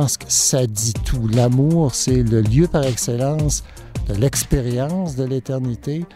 [0.00, 1.26] pense que ça dit tout.
[1.26, 3.64] L'amour, c'est le lieu par excellence
[4.06, 6.06] de l'expérience de l'éternité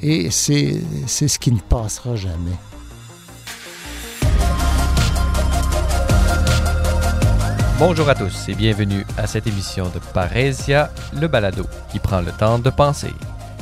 [0.00, 2.56] et c'est ce qui ne passera jamais.
[7.78, 10.90] Bonjour à tous et bienvenue à cette émission de Parésia,
[11.20, 13.12] le balado qui prend le temps de penser.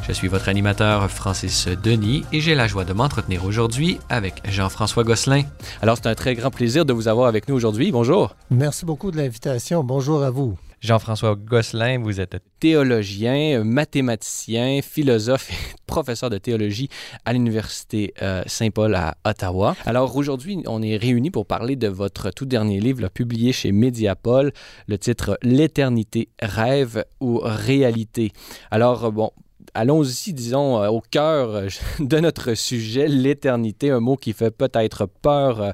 [0.07, 5.05] Je suis votre animateur Francis Denis et j'ai la joie de m'entretenir aujourd'hui avec Jean-François
[5.05, 5.43] Gosselin.
[5.83, 7.92] Alors c'est un très grand plaisir de vous avoir avec nous aujourd'hui.
[7.92, 8.34] Bonjour.
[8.51, 9.84] Merci beaucoup de l'invitation.
[9.84, 10.56] Bonjour à vous.
[10.80, 16.89] Jean-François Gosselin, vous êtes théologien, mathématicien, philosophe et professeur de théologie
[17.27, 19.77] à l'Université euh, Saint-Paul à Ottawa.
[19.84, 24.53] Alors aujourd'hui, on est réunis pour parler de votre tout dernier livre publié chez Mediapol,
[24.87, 28.33] le titre L'éternité rêve ou réalité?
[28.70, 29.33] Alors bon,
[29.74, 31.69] allons-y, disons, euh, au cœur euh,
[32.01, 35.70] de notre sujet, l'éternité, un mot qui fait peut-être peur euh,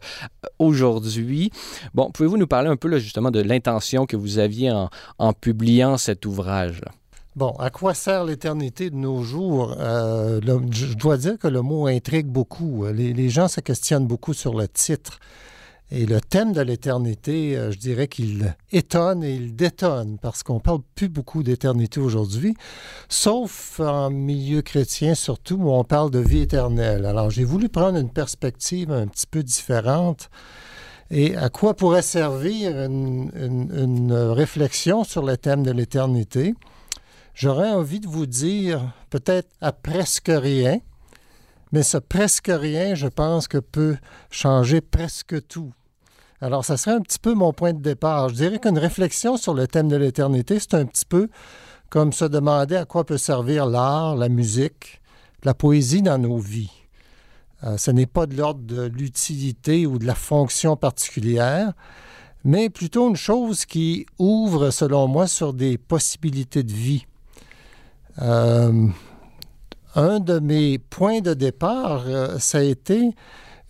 [0.58, 1.50] aujourd'hui.
[1.94, 4.72] Bon, pouvez-vous nous parler un peu justement de l'intention que vous aviez
[5.18, 6.80] en, publiant cet ouvrage?
[7.34, 9.76] Bon, à quoi sert l'éternité de nos jours?
[9.78, 12.86] je dois dire que le mot intrigue beaucoup.
[12.86, 15.18] les gens se questionnent beaucoup sur le titre.
[15.92, 20.58] Et le thème de l'éternité, euh, je dirais qu'il étonne et il détonne parce qu'on
[20.58, 22.56] parle plus beaucoup d'éternité aujourd'hui,
[23.08, 27.06] sauf en milieu chrétien surtout où on parle de vie éternelle.
[27.06, 30.28] Alors j'ai voulu prendre une perspective un petit peu différente.
[31.10, 36.54] Et à quoi pourrait servir une, réflexion sur le thème de l'éternité?
[37.32, 40.80] J'aurais envie de vous dire peut-être à presque rien,
[41.76, 43.98] mais ce presque rien, je pense que peut
[44.30, 45.74] changer presque tout.
[46.40, 48.30] Alors, ça serait un petit peu mon point de départ.
[48.30, 51.28] Je dirais qu'une réflexion sur le thème de l'éternité, c'est un petit peu
[51.90, 55.02] comme se demander à quoi peut servir l'art, la musique,
[55.44, 56.72] la poésie dans nos vies.
[57.62, 61.74] Euh, ce n'est pas de l'ordre de l'utilité ou de la fonction particulière,
[62.42, 67.04] mais plutôt une chose qui ouvre, selon moi, sur des possibilités de vie.
[68.22, 68.88] Euh,
[69.96, 73.10] un de mes points de départ, euh, ça a été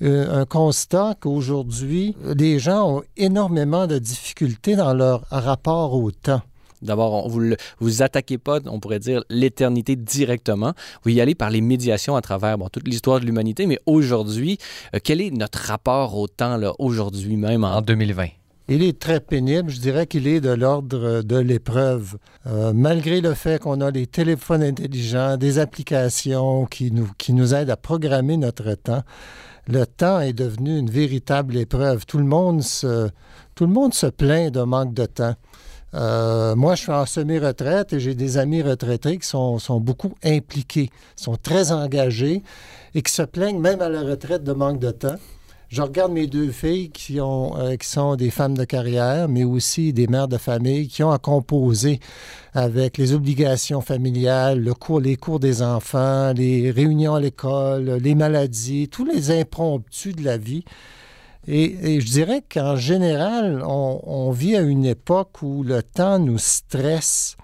[0.03, 6.43] euh, un constat qu'aujourd'hui, les gens ont énormément de difficultés dans leur rapport au temps.
[6.83, 10.75] D'abord, vous ne vous attaquez pas, on pourrait dire, l'éternité directement.
[11.05, 14.59] Vous y allez par les médiations à travers bon, toute l'histoire de l'humanité, mais aujourd'hui,
[14.95, 18.27] euh, quel est notre rapport au temps aujourd'hui même en 2020?
[18.69, 19.71] Il est très pénible.
[19.71, 22.17] Je dirais qu'il est de l'ordre de l'épreuve.
[22.47, 27.77] Euh, malgré le fait qu'on a les téléphones intelligents, des applications qui nous, aident à
[27.77, 29.05] programmer notre temps,
[29.69, 32.07] le temps est devenu une véritable épreuve.
[32.07, 33.09] Tout le monde se,
[33.55, 35.35] tout le monde se plaint d'un manque de temps.
[35.95, 40.15] Euh, moi, je suis en semi-retraite et j'ai des amis retraités qui sont, sont, beaucoup
[40.25, 42.43] impliqués, sont très engagés
[42.97, 45.17] et qui se plaignent même à la retraite de manque de temps
[45.69, 49.43] je regarde mes deux filles qui, ont, euh, qui sont des femmes de carrière, mais
[49.43, 51.99] aussi des mères de famille qui ont à composer
[52.55, 58.15] avec les obligations familiales, le cours, les cours des enfants, les réunions à l'école, les
[58.15, 60.65] maladies, tous les impromptus de la vie.
[61.49, 66.39] Et, je dirais qu'en général, on, on, vit à une époque où le temps nous
[66.39, 67.37] stresse,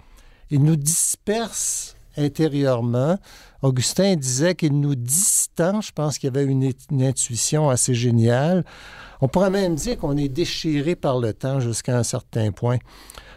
[0.50, 3.18] il nous disperse intérieurement.
[3.62, 5.80] Augustin disait qu'il nous distend.
[5.80, 8.64] Je pense qu'il y avait une, intuition assez géniale.
[9.20, 12.78] On pourrait même dire qu'on est déchiré par le temps jusqu'à un certain point.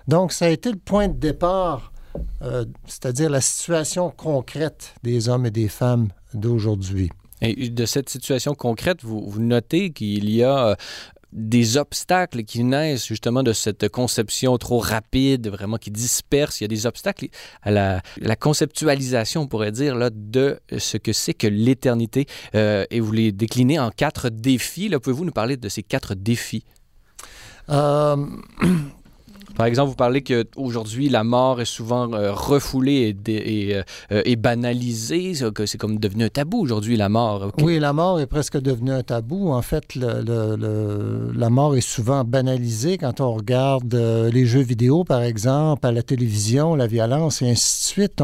[0.07, 1.91] Donc, ça a été le point de départ,
[2.41, 7.09] euh, c'est-à-dire la situation concrète des hommes et des femmes d'aujourd'hui.
[7.41, 10.75] Et de cette situation concrète, vous, notez qu'il y a euh,
[11.35, 16.62] des obstacles qui naissent justement de cette conception trop rapide, vraiment qui disperse.
[16.62, 17.28] Il y a des obstacles
[17.62, 18.01] à la,
[18.40, 22.25] conceptualisation, on pourrait dire, là, de ce que c'est que l'éternité.
[22.56, 24.90] Euh, et vous les déclinez en quatre défis.
[24.90, 26.66] Pouvez-vous nous parler de ces quatre défis?
[27.69, 28.16] Euh,
[29.55, 35.33] Par exemple, vous parlez qu'aujourd'hui, la mort est souvent euh, refoulée et, euh, et, banalisée,
[35.66, 37.51] c'est comme devenu un tabou aujourd'hui, la mort.
[37.61, 39.51] Oui, la mort est presque devenue un tabou.
[39.51, 45.22] En fait, la mort est souvent banalisée quand on regarde euh, les jeux vidéo, par
[45.22, 48.22] exemple, à la télévision, la violence et ainsi de suite.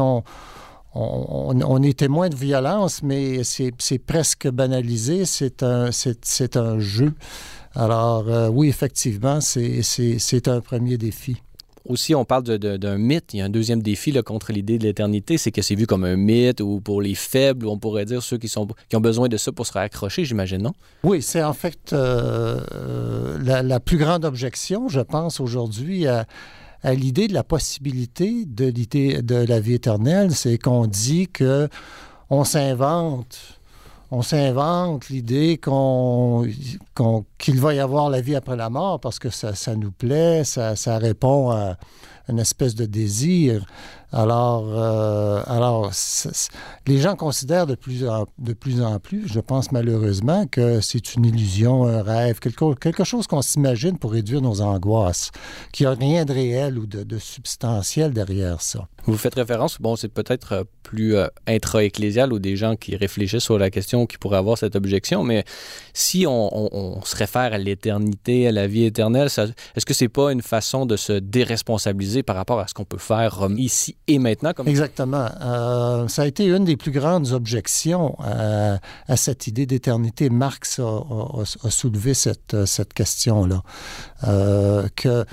[0.94, 5.24] On, est témoin de violence, mais c'est presque banalisé.
[5.24, 7.14] C'est un jeu.
[7.74, 11.36] Alors, euh, oui, effectivement, c'est un premier défi.
[11.88, 13.34] Aussi, on parle d'un mythe.
[13.34, 15.86] Il y a un deuxième défi là, contre l'idée de l'éternité, c'est que c'est vu
[15.86, 19.00] comme un mythe ou pour les faibles, on pourrait dire ceux qui, sont, qui ont
[19.00, 20.74] besoin de ça pour se raccrocher, j'imagine, non?
[21.02, 26.26] Oui, c'est en fait euh, euh, la, plus grande objection, je pense, aujourd'hui à,
[26.84, 30.32] à l'idée de la possibilité de l'idée de la vie éternelle.
[30.32, 31.68] C'est qu'on dit que
[32.30, 33.60] on s'invente
[34.14, 36.46] on s'invente l'idée qu'on,
[37.38, 40.76] qu'il va y avoir la vie après la mort parce que ça, nous plaît, ça,
[40.76, 41.78] ça répond à
[42.32, 43.64] une espèce de désir.
[44.14, 45.90] Alors, euh, alors
[46.86, 51.14] les gens considèrent de plus, en, de plus en plus, je pense malheureusement, que c'est
[51.14, 55.30] une illusion, un rêve, quelque, quelque chose qu'on s'imagine pour réduire nos angoisses,
[55.72, 58.86] qu'il n'y a rien de réel ou de, substantiel derrière ça.
[59.06, 63.44] Vous faites référence, bon, c'est peut-être euh, plus euh, intra-ecclésial ou des gens qui réfléchissent
[63.44, 65.44] sur la question qui pourraient avoir cette objection, mais
[65.94, 70.08] si on, on, on se réfère à l'éternité, à la vie éternelle, est-ce que c'est
[70.08, 74.18] pas une façon de se déresponsabiliser par rapport à ce qu'on peut faire ici et
[74.18, 74.52] maintenant.
[74.66, 75.28] Exactement.
[75.40, 78.78] Euh, ça a été une des plus grandes objections à,
[79.08, 80.30] à cette idée d'éternité.
[80.30, 83.62] Marx a, soulevé cette, cette question-là.
[84.24, 85.24] Euh, que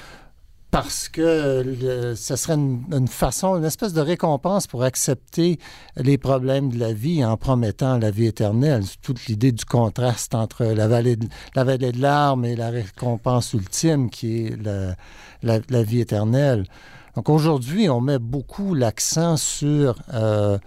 [0.71, 5.57] parce que ce serait une, façon, une espèce de récompense pour accepter
[5.97, 8.83] les problèmes de la vie en promettant la vie éternelle.
[9.01, 13.53] Toute l'idée du contraste entre la vallée de, la vallée de larmes et la récompense
[13.53, 16.65] ultime qui est la, la vie éternelle.
[17.15, 20.57] Donc aujourd'hui, on met beaucoup l'accent sur, euh,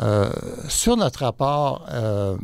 [0.00, 0.30] euh,
[0.68, 1.86] sur notre rapport.
[1.90, 2.36] Euh,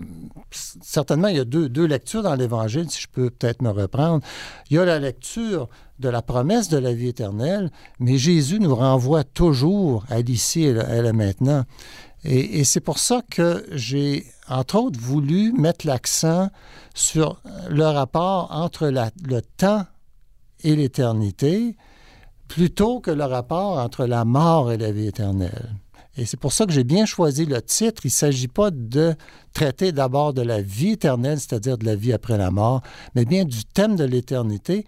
[0.50, 4.24] certainement, il y a deux, deux lectures dans l'Évangile, si je peux peut-être me reprendre.
[4.70, 5.68] Il y a la lecture
[5.98, 7.70] de la promesse de la vie éternelle,
[8.00, 11.64] mais Jésus nous renvoie toujours à l'ici et à la maintenant.
[12.24, 16.48] Et, c'est pour ça que j'ai, entre autres, voulu mettre l'accent
[16.94, 19.84] sur le rapport entre le temps
[20.62, 21.76] et l'éternité,
[22.48, 25.74] plutôt que le rapport entre la mort et la vie éternelle.
[26.16, 28.02] Et c'est pour ça que j'ai bien choisi le titre.
[28.04, 29.14] Il ne s'agit pas de
[29.52, 32.82] traiter d'abord de la vie éternelle, c'est-à-dire de la vie après la mort,
[33.14, 34.84] mais bien du thème de l'éternité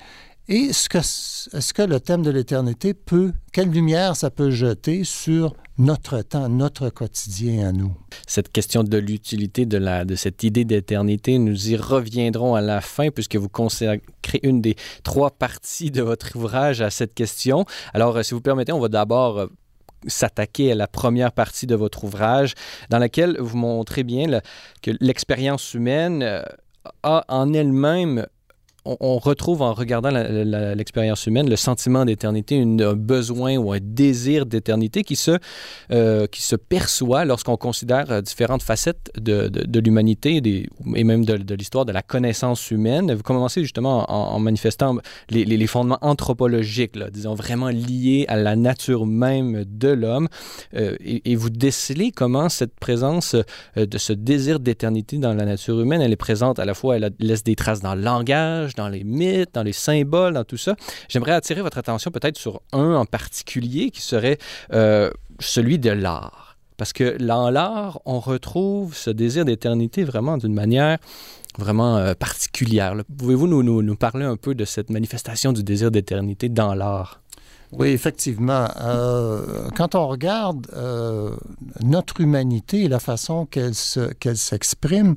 [0.48, 6.22] et ce que, le thème de l'éternité peut, quelle lumière ça peut jeter sur notre
[6.22, 7.92] temps, notre quotidien à nous?
[8.28, 13.34] Cette question de l'utilité de, cette idée d'éternité, nous y reviendrons à la fin puisque
[13.34, 17.64] vous consacrez une des trois parties de votre ouvrage à cette question.
[17.92, 19.48] Alors, si vous permettez, on va d'abord
[20.06, 22.54] s'attaquer à la première partie de votre ouvrage,
[22.90, 24.40] dans laquelle vous montrez bien
[24.80, 26.44] que l'expérience humaine
[27.02, 28.26] a en elle-même
[29.00, 35.02] on, retrouve en regardant l'expérience humaine le sentiment d'éternité, un besoin ou un désir d'éternité
[35.02, 35.38] qui, se,
[35.90, 40.40] euh, qui se perçoit lorsqu'on considère euh, différentes facettes de, de, l'humanité
[40.94, 43.12] et même de, l'histoire de la connaissance humaine.
[43.12, 44.98] Vous commencez justement en, manifestant
[45.30, 50.28] les, les, fondements anthropologiques, disons vraiment liés à la nature même de l'homme,
[50.74, 53.36] euh, et, et, vous décelez comment cette présence
[53.76, 57.12] de ce désir d'éternité dans la nature humaine, elle est présente à la fois, elle
[57.18, 60.76] laisse des traces dans le langage, dans les mythes, dans les symboles, dans tout ça.
[61.08, 64.38] J'aimerais attirer votre attention peut-être sur un en particulier qui serait
[64.72, 66.56] euh, celui de l'art.
[66.76, 70.98] Parce que dans l'art, on retrouve ce désir d'éternité vraiment d'une manière
[71.58, 72.94] vraiment euh, particulière.
[73.16, 77.22] Pouvez-vous nous, parler un peu de cette manifestation du désir d'éternité dans l'art?
[77.72, 78.68] Oui, effectivement.
[78.80, 80.66] Euh, quand on regarde
[81.82, 85.16] notre humanité et la façon qu'elle s'exprime,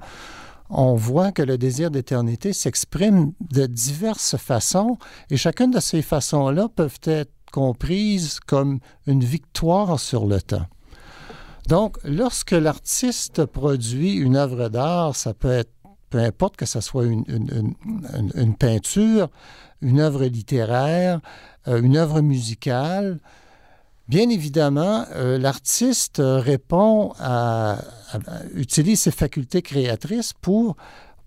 [0.70, 4.98] on voit que le désir d'éternité s'exprime de diverses façons
[5.30, 10.68] et chacune de ces façons-là peuvent être comprises comme une victoire sur le temps.
[11.68, 15.72] Donc, lorsque l'artiste produit une œuvre d'art, ça peut être,
[16.10, 17.24] peu importe que ce soit une,
[18.36, 19.30] une, peinture,
[19.82, 21.20] une œuvre littéraire,
[21.68, 23.20] euh, une œuvre musicale,
[24.10, 27.78] Bien évidemment, euh, l'artiste répond à,
[28.56, 30.76] utilise ses facultés créatrices pour,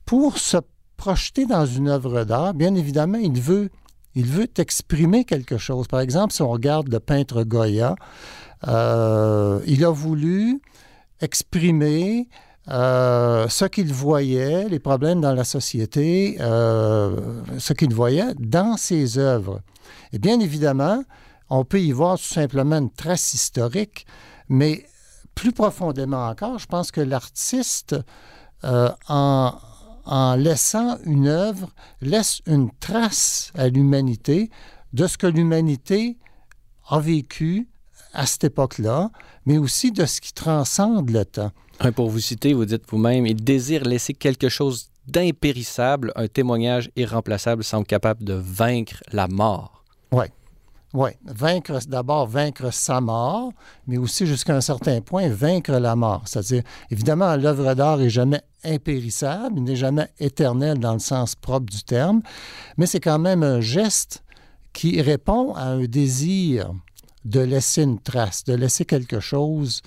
[0.05, 0.57] pour se
[0.97, 2.55] projeter dans une œuvre d'art.
[2.55, 3.71] Bien évidemment, il veut,
[4.17, 5.87] il veut exprimer quelque chose.
[5.87, 7.95] Par exemple, si on regarde le peintre Goya,
[8.67, 10.61] euh, il a voulu
[11.21, 12.29] exprimer
[12.69, 17.17] euh, ce qu'il voyait, les problèmes dans la société, euh,
[17.59, 19.61] ce qu'il voyait dans ses œuvres.
[20.13, 21.05] Et bien évidemment,
[21.55, 24.07] on peut y voir tout simplement une trace historique,
[24.49, 24.87] mais
[25.35, 27.95] plus profondément encore, je pense que l'artiste,
[28.65, 29.53] euh, en,
[30.07, 31.69] en laissant une œuvre,
[32.01, 34.51] laisse une trace à l'humanité
[34.95, 36.19] de ce que l'humanité
[36.89, 37.69] a vécu
[38.15, 39.11] à cette époque-là,
[39.45, 41.53] mais aussi de ce qui transcende le temps.
[41.95, 47.63] Pour vous citer, vous dites vous-même, il désire laisser quelque chose d'impérissable, un témoignage irremplaçable,
[47.63, 49.85] semble capable de vaincre la mort.
[50.13, 50.27] Oui.
[50.95, 53.53] Oui, vaincre d'abord vaincre sa mort,
[53.87, 56.23] mais aussi jusqu'à un certain point vaincre la mort.
[56.27, 61.83] C'est-à-dire, évidemment, l'œuvre d'art est jamais impérissable, n'est jamais éternel dans le sens propre du
[61.83, 62.21] terme,
[62.77, 64.23] mais c'est quand même un geste
[64.75, 66.73] qui répond à un désir
[67.25, 69.81] de laisser une trace, de laisser quelque chose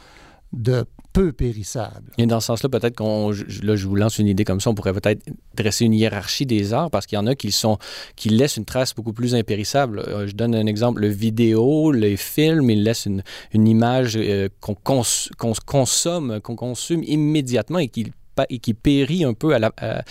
[0.54, 0.86] de
[1.16, 2.12] peu périssable.
[2.18, 3.32] Et dans ce sens-là, peut-être qu'on,
[3.64, 5.24] là, je vous lance une idée comme ça, on pourrait peut-être
[5.56, 7.78] dresser une hiérarchie des arts parce qu'il y en a qui sont,
[8.18, 10.00] qui laissent une trace beaucoup plus impérissable.
[10.00, 14.50] Euh, je donne un exemple, le vidéo, les films, ils laissent une, une image euh,
[14.60, 18.12] qu'on, consomme, qu'on consomme immédiatement et qui
[18.50, 19.56] et périt un peu.
[19.56, 20.02] Euh,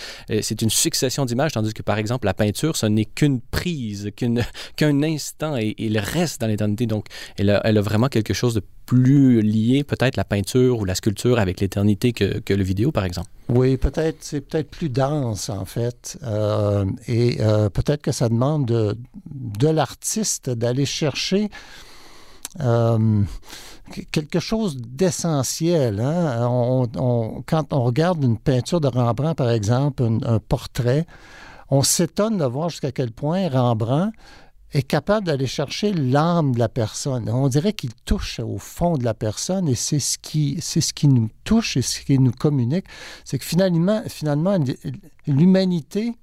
[0.41, 4.09] c'est une succession d'images, tandis que par exemple la peinture, ce n'est qu'une prise,
[4.75, 6.87] qu'un instant et, il reste dans l'éternité.
[6.87, 7.05] Donc,
[7.37, 10.95] elle a, elle a, vraiment quelque chose de plus lié, peut-être la peinture ou la
[10.95, 13.29] sculpture avec l'éternité que, le vidéo, par exemple?
[13.49, 18.65] Oui, peut-être, c'est peut-être plus dense en fait, euh, et euh, peut-être que ça demande
[18.65, 21.49] de, de l'artiste d'aller chercher
[24.11, 25.99] quelque chose d'essentiel.
[25.99, 26.87] Hein?
[27.45, 31.05] quand on regarde une peinture de Rembrandt, par exemple, un, portrait,
[31.69, 34.11] on s'étonne de voir jusqu'à quel point Rembrandt
[34.71, 37.29] est capable d'aller chercher l'âme de la personne.
[37.29, 40.93] On dirait qu'il touche au fond de la personne et c'est ce qui, c'est ce
[40.93, 42.85] qui nous touche et ce qui nous communique.
[43.23, 44.57] C'est que finalement, finalement
[45.27, 46.13] l'humanité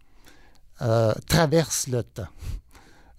[0.83, 2.29] euh, traverse le temps.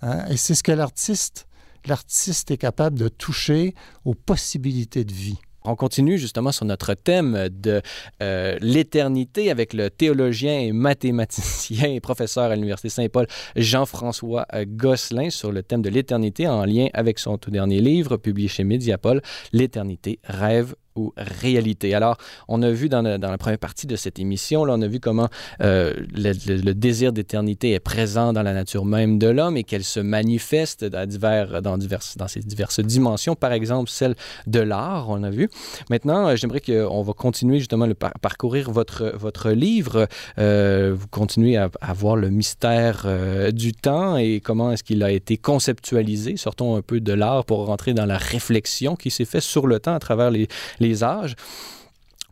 [0.01, 0.25] Hein?
[0.29, 1.47] Et c'est ce que l'artiste
[1.85, 3.75] l'artiste est capable de toucher
[4.05, 5.39] aux possibilités de vie.
[5.65, 7.81] On continue justement sur notre thème de
[8.21, 15.29] euh, l'éternité avec le théologien et mathématicien et professeur à l'Université Saint-Paul Jean-François euh, Gosselin
[15.29, 19.21] sur le thème de l'éternité en lien avec son tout dernier livre publié chez Mediapol,
[19.51, 21.93] L'éternité, rêve ou réalité.
[21.93, 24.99] Alors, on a vu dans, la première partie de cette émission, là, on a vu
[24.99, 25.29] comment
[25.61, 29.99] euh, le, désir d'éternité est présent dans la nature même de l'homme et qu'elle se
[29.99, 31.77] manifeste dans, divers, dans,
[32.27, 34.15] ces diverses dimensions, par exemple celle
[34.47, 35.49] de l'art, on a vu.
[35.89, 40.07] Maintenant, euh, j'aimerais qu'on va continuer justement à parcourir votre, votre livre.
[40.37, 43.07] Euh, vous continuez à, voir le mystère
[43.53, 46.37] du temps et comment est-ce qu'il a été conceptualisé.
[46.37, 49.79] Sortons un peu de l'art pour rentrer dans la réflexion qui s'est faite sur le
[49.79, 50.47] temps à travers les
[50.83, 51.35] les âges.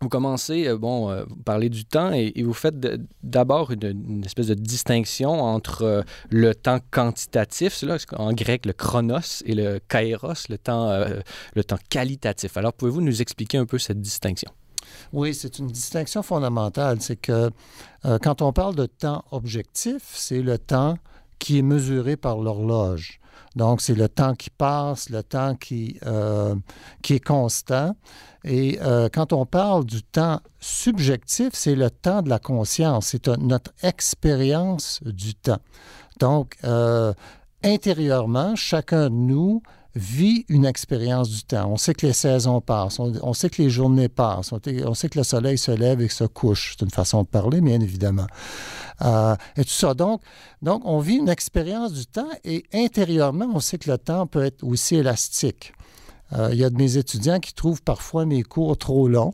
[0.01, 2.75] Vous commencez, euh, bon, euh, vous parlez du temps et, vous faites
[3.21, 9.43] d'abord une, espèce de distinction entre euh, le temps quantitatif, là, en grec le chronos,
[9.45, 10.91] et le kairos, le temps,
[11.55, 12.57] le temps qualitatif.
[12.57, 14.51] Alors, pouvez-vous nous expliquer un peu cette distinction?
[15.13, 16.99] Oui, c'est une distinction fondamentale.
[16.99, 17.51] C'est que
[18.21, 20.97] quand on parle de temps objectif, c'est le temps
[21.37, 23.20] qui est mesuré par l'horloge.
[23.55, 26.55] Donc, c'est le temps qui passe, le temps qui, euh,
[27.01, 27.95] qui est constant.
[28.43, 33.27] Et euh, quand on parle du temps subjectif, c'est le temps de la conscience, c'est
[33.27, 35.59] notre expérience du temps.
[36.19, 37.13] Donc, euh,
[37.63, 39.61] intérieurement, chacun de nous
[39.95, 41.69] vit une expérience du temps.
[41.69, 45.17] On sait que les saisons passent, on, sait que les journées passent, on, sait que
[45.17, 46.75] le soleil se lève et se couche.
[46.77, 48.27] C'est une façon de parler, bien évidemment.
[49.01, 49.93] Euh, et tout ça.
[49.93, 50.21] Donc,
[50.61, 54.45] donc, on vit une expérience du temps et intérieurement, on sait que le temps peut
[54.45, 55.73] être aussi élastique.
[56.33, 59.33] Euh, il y a de mes étudiants qui trouvent parfois mes cours trop longs.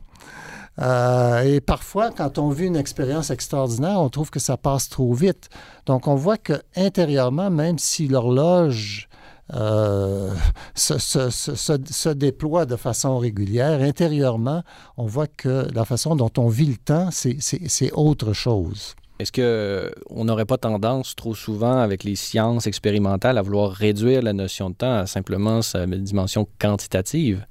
[0.80, 5.12] Euh, et parfois, quand on vit une expérience extraordinaire, on trouve que ça passe trop
[5.12, 5.48] vite.
[5.86, 9.07] Donc, on voit que intérieurement, même si l'horloge
[9.54, 10.30] euh,
[10.74, 13.80] se, se, se, déploie de façon régulière.
[13.80, 14.62] Intérieurement,
[14.96, 18.94] on voit que la façon dont on vit le temps, c'est autre chose.
[19.18, 24.32] Est-ce qu'on n'aurait pas tendance trop souvent avec les sciences expérimentales à vouloir réduire la
[24.32, 27.44] notion de temps à simplement sa dimension quantitative?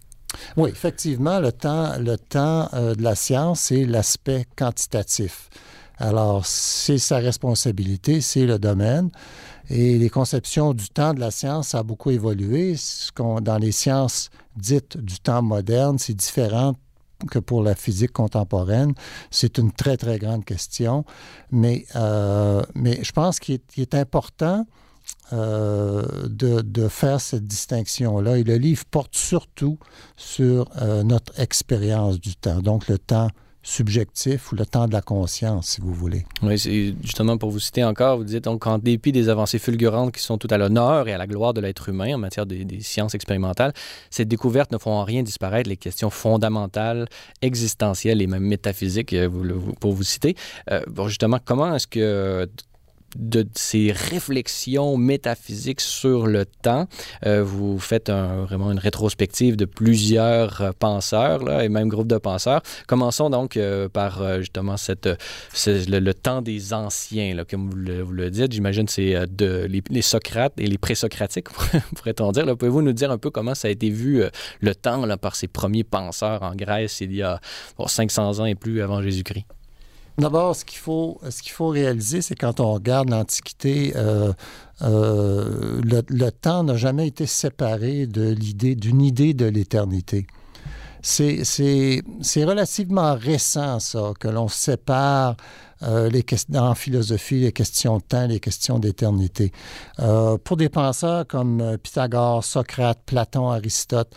[0.55, 5.49] Oui, effectivement, le temps, le temps euh, de la science, c'est l'aspect quantitatif.
[5.99, 9.09] Alors, c'est sa responsabilité, c'est le domaine.
[9.69, 12.75] Et les conceptions du temps de la science a beaucoup évolué.
[13.41, 16.75] Dans les sciences dites du temps moderne, c'est différent
[17.31, 18.93] que pour la physique contemporaine.
[19.31, 21.03] C'est une très, très grande question.
[21.51, 24.65] Mais, euh, mais je pense qu'il est, important
[25.33, 28.37] euh, de, de, faire cette distinction-là.
[28.37, 29.79] Et le livre porte surtout
[30.15, 33.29] sur euh, notre expérience du temps, donc le temps
[33.67, 36.23] subjectif ou le temps de la conscience, si vous voulez.
[36.41, 40.13] Oui, c'est justement pour vous citer encore, vous dites donc en dépit des avancées fulgurantes
[40.13, 42.65] qui sont tout à l'honneur et à la gloire de l'être humain en matière des,
[42.79, 43.73] sciences expérimentales,
[44.09, 47.07] ces découvertes ne font en rien disparaître les questions fondamentales,
[47.41, 49.29] existentielles et même métaphysiques, euh,
[49.81, 50.35] pour vous citer.
[50.71, 52.47] Euh, bon, justement, comment est-ce que
[53.17, 56.87] de ces réflexions métaphysiques sur le temps.
[57.25, 62.61] Euh, vous faites vraiment une rétrospective de plusieurs euh, penseurs et même groupes de penseurs.
[62.87, 64.75] Commençons donc euh, par justement
[65.65, 68.51] le, temps des anciens, comme vous le, dites.
[68.51, 71.49] J'imagine c'est de les, Socrates et les présocratiques,
[71.95, 72.45] pourrait-on dire.
[72.55, 74.23] Pouvez-vous nous dire un peu comment ça a été vu
[74.61, 77.39] le temps par ces premiers penseurs en Grèce il y a
[77.85, 79.45] 500 ans et plus avant Jésus-Christ?
[80.19, 84.33] D'abord, ce qu'il faut, ce réaliser, c'est quand on regarde l'Antiquité, euh,
[84.81, 90.25] euh, le, temps n'a jamais été séparé de l'idée, d'une idée de l'éternité.
[91.03, 92.01] c'est
[92.35, 95.37] relativement récent, ça, que l'on sépare
[95.83, 96.09] euh,
[96.55, 99.51] en philosophie les questions de temps, les questions d'éternité.
[100.43, 104.15] Pour des penseurs comme Pythagore, Socrate, Platon, Aristote,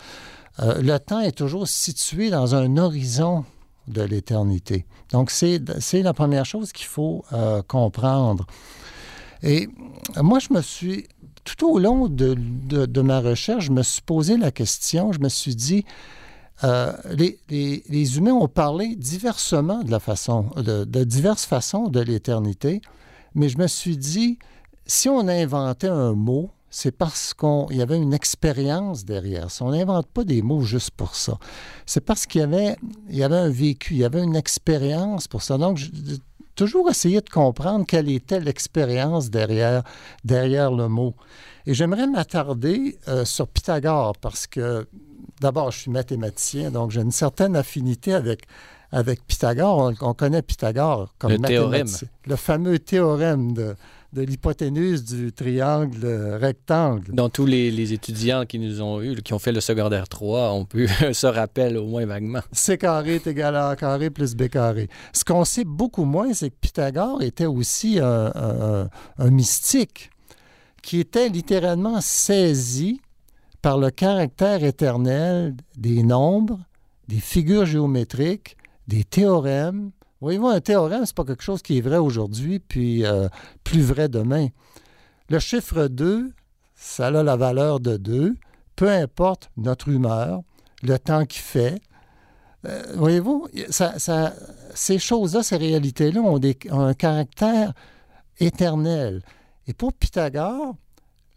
[0.59, 3.45] le temps est toujours situé dans un horizon
[3.87, 4.87] de l'éternité.
[5.12, 5.59] Donc, c'est
[6.02, 7.25] la première chose qu'il faut
[7.67, 8.47] comprendre.
[9.43, 9.69] Et
[10.17, 11.07] moi, je me suis,
[11.45, 15.29] tout au long de, de, ma recherche, je me suis posé la question, je me
[15.29, 15.85] suis dit,
[16.64, 22.83] euh, les, humains ont parlé diversement de la façon, de, diverses façons de l'éternité,
[23.35, 24.38] mais je me suis dit,
[24.87, 30.06] si on inventait un mot, c'est parce qu'il y avait une expérience derrière On n'invente
[30.06, 31.36] pas des mots juste pour ça.
[31.84, 32.76] C'est parce qu'il y avait,
[33.08, 35.58] il y avait un vécu, il y avait une expérience pour ça.
[35.58, 35.80] Donc,
[36.54, 39.82] toujours essayé de comprendre quelle était l'expérience derrière,
[40.24, 41.14] derrière le mot.
[41.66, 44.86] Et j'aimerais m'attarder euh, sur Pythagore parce que
[45.40, 48.42] d'abord, je suis mathématicien, donc j'ai une certaine affinité avec,
[48.92, 49.92] avec Pythagore.
[50.00, 51.86] On, connaît Pythagore comme le théorème.
[52.26, 53.74] Le fameux théorème de,
[54.12, 56.05] de l'hypoténuse du triangle
[56.40, 57.12] rectangle.
[57.12, 60.64] Dont tous les, étudiants qui nous ont eu, qui ont fait le secondaire 3, ont
[60.64, 62.40] pu se rappeler au moins vaguement.
[62.52, 64.88] C carré est égal à A carré plus B carré.
[65.12, 68.88] Ce qu'on sait beaucoup moins, c'est que Pythagore était aussi un,
[69.19, 70.11] un mystique
[70.83, 73.00] qui était littéralement saisi
[73.62, 76.59] par le caractère éternel des nombres,
[77.09, 78.57] des figures géométriques,
[78.88, 79.90] des théorèmes.
[80.20, 83.28] Voyez-vous, un théorème, ce n'est pas quelque chose qui est vrai aujourd'hui, puis euh,
[83.64, 84.48] plus vrai demain.
[85.30, 86.30] Le chiffre 2,
[86.74, 88.34] ça a la valeur de 2,
[88.76, 90.42] peu importe notre humeur,
[90.82, 91.80] le temps qu'il fait.
[92.66, 93.48] Euh, voyez-vous,
[94.74, 96.38] ces choses-là, ces réalités-là ont,
[96.70, 97.72] ont un caractère
[98.38, 99.22] éternel.
[99.66, 100.74] Et pour Pythagore,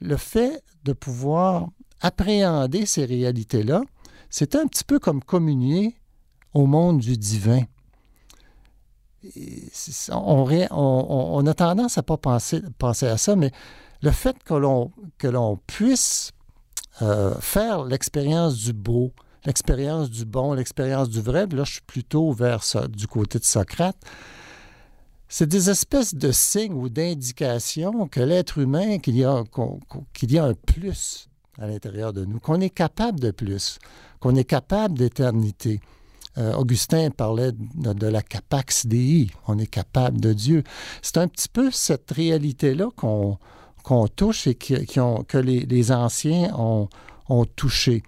[0.01, 1.69] le fait de pouvoir
[2.01, 3.81] appréhender ces réalités-là,
[4.29, 5.95] c'est un petit peu comme communier
[6.53, 7.61] au monde du divin.
[10.12, 12.62] On, a tendance à ne pas penser,
[13.08, 13.51] à ça, mais
[14.01, 16.31] le fait que l'on puisse
[17.01, 19.14] euh, faire l'expérience du beau,
[19.46, 23.98] l'expérience du bon, l'expérience du vrai, là je suis plutôt vers du côté de Socrate,
[25.27, 30.53] c'est des espèces de signes ou d'indications que l'être humain, qu'il y, y, a un
[30.53, 33.79] plus à l'intérieur de nous, qu'on est capable de plus,
[34.20, 35.79] qu'on est capable d'éternité.
[36.37, 40.63] Euh, Augustin parlait de, la capax dei, on est capable de Dieu.
[41.01, 46.89] C'est un petit peu cette réalité-là qu'on touche et que les, anciens ont,
[47.29, 48.01] ont touché.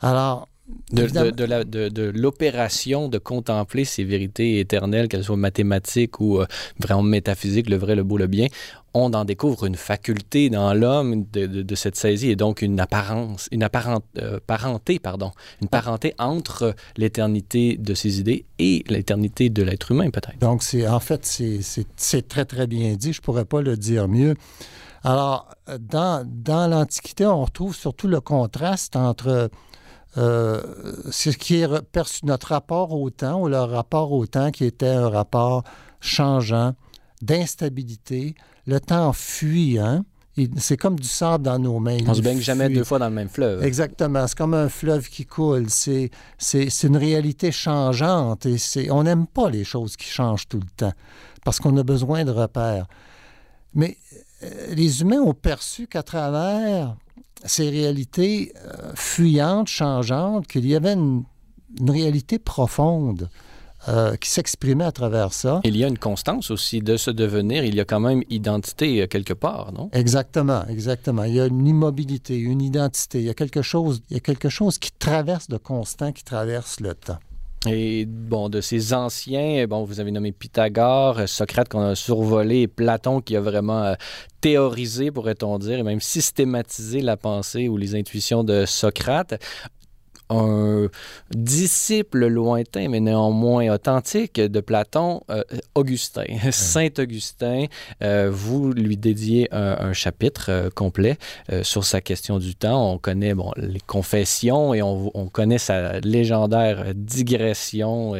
[0.00, 0.48] Alors,
[0.92, 6.46] de, l'opération de contempler ces vérités éternelles, qu'elles soient mathématiques ou euh,
[6.78, 8.46] vraiment métaphysiques, le vrai, le beau, le bien,
[8.94, 13.62] on en découvre une faculté dans l'homme de, cette saisie et donc une apparence, une
[13.62, 19.90] apparente, euh, parenté, pardon, une parenté entre l'éternité de ces idées et l'éternité de l'être
[19.90, 20.38] humain, peut-être.
[20.38, 23.12] Donc, c'est en fait, c'est très, très bien dit.
[23.12, 24.34] Je pourrais pas le dire mieux.
[25.02, 25.48] Alors,
[25.78, 29.50] dans, dans l'Antiquité, on retrouve surtout le contraste entre
[30.16, 30.62] euh,
[31.10, 34.88] ce qui est perçu, notre rapport au temps, ou le rapport au temps qui était
[34.88, 35.64] un rapport
[36.00, 36.74] changeant,
[37.22, 38.34] d'instabilité.
[38.66, 40.04] Le temps fuit, hein?
[40.56, 41.98] C'est comme du sable dans nos mains.
[42.06, 43.62] On ne se baigne jamais deux fois dans le même fleuve.
[43.62, 44.26] Exactement.
[44.26, 45.66] C'est comme un fleuve qui coule.
[45.70, 46.10] C'est
[46.82, 50.92] une réalité changeante et on n'aime pas les choses qui changent tout le temps
[51.44, 52.86] parce qu'on a besoin de repères.
[53.74, 53.96] Mais
[54.42, 56.96] euh, les humains ont perçu qu'à travers
[57.44, 61.24] ces réalités euh, fuyantes, changeantes, qu'il y avait une,
[61.86, 63.28] réalité profonde.
[63.86, 65.60] Euh, qui s'exprimait à travers ça.
[65.62, 67.64] Il y a une constance aussi de ce devenir.
[67.64, 69.90] Il y a quand même identité euh, quelque part, non?
[69.92, 71.24] Exactement, exactement.
[71.24, 73.18] Il y a une immobilité, une identité.
[73.18, 76.24] Il y a quelque chose, il y a quelque chose qui traverse de constant, qui
[76.24, 77.18] traverse le temps.
[77.66, 83.20] Et bon, de ces anciens, bon, vous avez nommé Pythagore, Socrate qu'on a survolé, Platon
[83.22, 83.94] qui a vraiment euh,
[84.42, 89.42] théorisé, pourrait-on dire, et même systématisé la pensée ou les intuitions de Socrate
[90.30, 90.88] un
[91.30, 95.42] disciple lointain, mais néanmoins authentique de Platon, euh,
[95.74, 97.66] Augustin, Saint Augustin.
[98.02, 101.18] Euh, vous lui dédiez un, chapitre euh, complet
[101.62, 102.92] sur sa question du temps.
[102.92, 108.14] On connaît bon, les confessions et on, connaît sa légendaire digression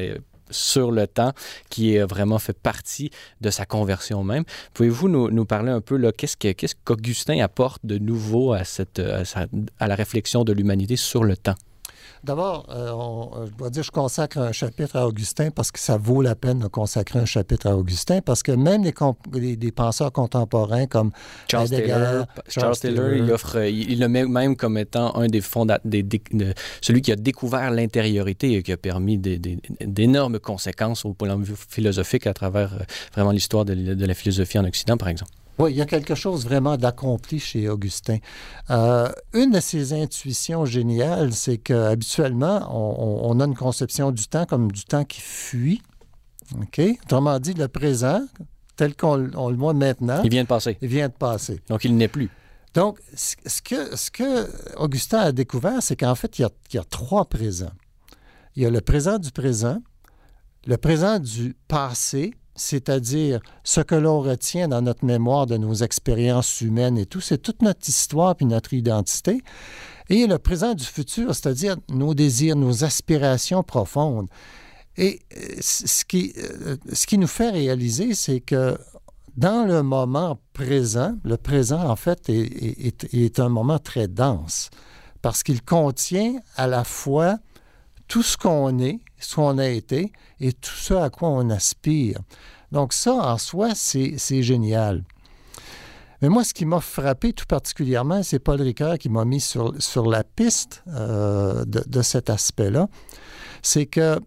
[0.50, 1.32] sur le temps
[1.70, 4.44] qui a vraiment fait partie de sa conversion même.
[4.72, 9.00] Pouvez-vous nous, parler un peu, qu'est-ce qu'Augustin apporte de nouveau à, cette,
[9.78, 11.56] à la réflexion de l'humanité sur le temps?
[12.24, 16.22] D'abord, euh, je dois dire, je consacre un chapitre à Augustin parce que ça vaut
[16.22, 21.10] la peine de consacrer un chapitre à Augustin, parce que même les, penseurs contemporains comme
[21.50, 25.90] Charles Taylor, Charles, Taylor, il, offre, il, le met même comme étant un des fondateurs,
[26.80, 31.54] celui qui a découvert l'intériorité et qui a permis d'énormes conséquences au point de vue
[31.68, 35.30] philosophique à travers euh, vraiment l'histoire de la philosophie en Occident, par exemple.
[35.58, 38.18] Oui, il y a quelque chose vraiment d'accompli chez Augustin.
[38.70, 44.46] Euh, une de ses intuitions géniales, c'est qu'habituellement, on, on, a une conception du temps
[44.46, 45.82] comme du temps qui fuit.
[46.60, 46.80] OK?
[47.04, 48.24] Autrement dit, le présent,
[48.76, 50.22] tel qu'on le voit maintenant.
[50.24, 50.76] Il vient de passer.
[50.82, 51.60] Il vient de passer.
[51.68, 52.30] Donc, il n'est plus.
[52.74, 56.76] Donc, ce que, ce que Augustin a découvert, c'est qu'en fait, il y, a, il
[56.76, 57.72] y a trois présents.
[58.56, 59.80] Il y a le présent du présent,
[60.66, 66.60] le présent du passé c'est-à-dire ce que l'on retient dans notre mémoire de nos expériences
[66.60, 69.42] humaines et tout, c'est toute notre histoire puis notre identité.
[70.08, 74.28] Et le présent du futur, c'est-à-dire nos désirs, nos aspirations profondes.
[74.96, 78.78] Et euh, ce qui, euh, ce qui nous fait réaliser, c'est que
[79.36, 84.70] dans le moment présent, le présent, en fait, est, est un moment très dense
[85.22, 87.38] parce qu'il contient à la fois
[88.06, 92.20] tout ce qu'on est, ce qu'on a été et tout ce à quoi on aspire.
[92.72, 95.04] Donc ça, en soi, c'est génial.
[96.22, 99.74] Mais moi, ce qui m'a frappé tout particulièrement, c'est Paul Ricoeur qui m'a mis sur,
[99.78, 102.88] sur la piste euh, de, cet aspect-là.
[103.62, 104.20] C'est qu'il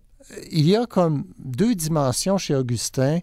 [0.51, 3.19] y a comme deux dimensions chez Augustin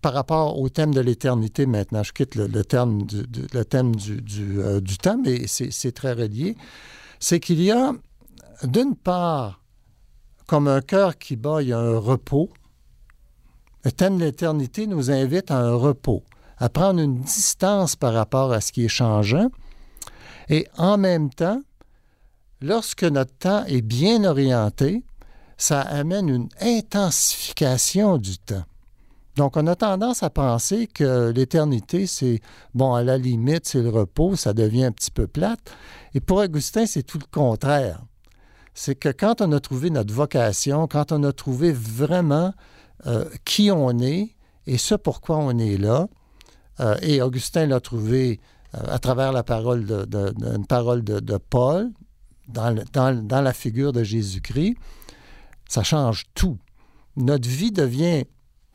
[0.00, 2.02] par rapport au thème de l'éternité maintenant.
[2.02, 6.12] Je quitte le, thème, du, le thème du, du, euh, du temps, mais c'est très
[6.12, 6.56] relié.
[7.18, 7.92] C'est qu'il y a,
[8.62, 9.63] d'une part,
[10.46, 12.50] comme un cœur qui bat, un repos.
[13.84, 16.22] Le de l'éternité nous invite à un repos,
[16.58, 19.48] à prendre une distance par rapport à ce qui est changeant.
[20.48, 21.60] Et en même temps,
[22.60, 25.04] lorsque notre temps est bien orienté,
[25.56, 28.64] ça amène une intensification du temps.
[29.36, 32.40] Donc, on a tendance à penser que l'éternité, c'est,
[32.72, 35.72] bon, à la limite, c'est le repos, ça devient un petit peu plate.
[36.14, 38.00] Et pour Augustin, c'est tout le contraire
[38.74, 42.52] c'est que quand on a trouvé notre vocation, quand on a trouvé vraiment
[43.06, 44.30] euh, qui on est
[44.66, 46.08] et ce pourquoi on est là,
[46.80, 48.40] euh, et Augustin l'a trouvé
[48.74, 51.90] euh, à travers la parole de, une parole de, Paul,
[52.48, 54.76] dans, dans, la figure de Jésus-Christ,
[55.68, 56.58] ça change tout.
[57.16, 58.24] Notre vie devient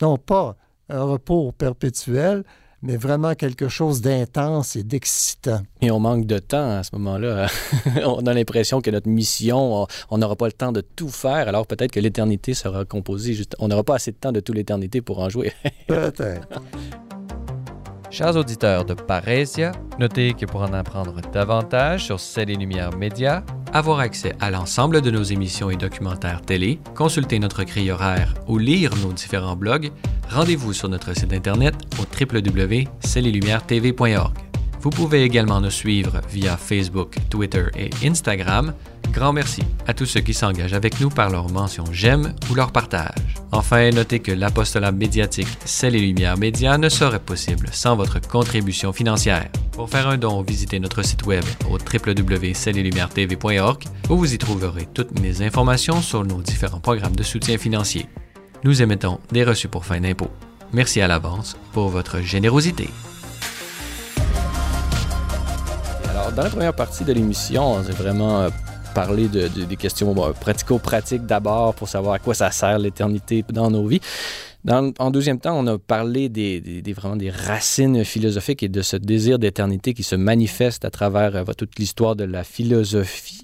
[0.01, 0.55] non pas
[0.87, 2.45] un repos perpétuel,
[2.81, 5.61] mais vraiment quelque chose d'intense et d'excitant.
[5.81, 7.47] Et on manque de temps à ce moment-là.
[8.05, 11.67] on a l'impression que notre mission, on n'aura pas le temps de tout faire, alors
[11.67, 13.55] peut-être que l'éternité sera composée juste...
[13.59, 15.51] On n'aura pas assez de temps de toute l'éternité pour en jouer.
[15.87, 16.47] peut-être.
[18.11, 23.43] Chers auditeurs de Parésia, notez que pour en apprendre davantage sur Celles et Lumières Média,
[23.71, 28.57] avoir accès à l'ensemble de nos émissions et documentaires télé, consulter notre grille horaire ou
[28.57, 29.91] lire nos différents blogs,
[30.27, 34.48] rendez-vous sur notre site internet au www.cellelumières-tv.org.
[34.81, 38.73] Vous pouvez également nous suivre via Facebook, Twitter et Instagram.
[39.11, 42.71] Grand merci à tous ceux qui s'engagent avec nous par leur mention j'aime ou leur
[42.71, 43.35] partage.
[43.51, 48.93] Enfin, notez que l'apostolat médiatique Celles et Lumières Média ne serait possible sans votre contribution
[48.93, 49.49] financière.
[49.73, 55.19] Pour faire un don, visitez notre site web au www.cellelumières-tv.org où vous y trouverez toutes
[55.19, 58.05] mes informations sur nos différents programmes de soutien financier.
[58.63, 60.29] Nous émettons des reçus pour fin d'impôt.
[60.71, 62.89] Merci à l'avance pour votre générosité.
[66.19, 68.49] Alors, dans la première partie de l'émission, on s'est vraiment euh,
[68.93, 73.87] parlé de, des questions pratico-pratiques d'abord pour savoir à quoi ça sert l'éternité dans nos
[73.87, 74.01] vies
[74.67, 79.39] en deuxième temps, on a parlé des, vraiment des racines philosophiques et de ce désir
[79.39, 83.43] d'éternité qui se manifeste à travers euh, toute l'histoire de la philosophie.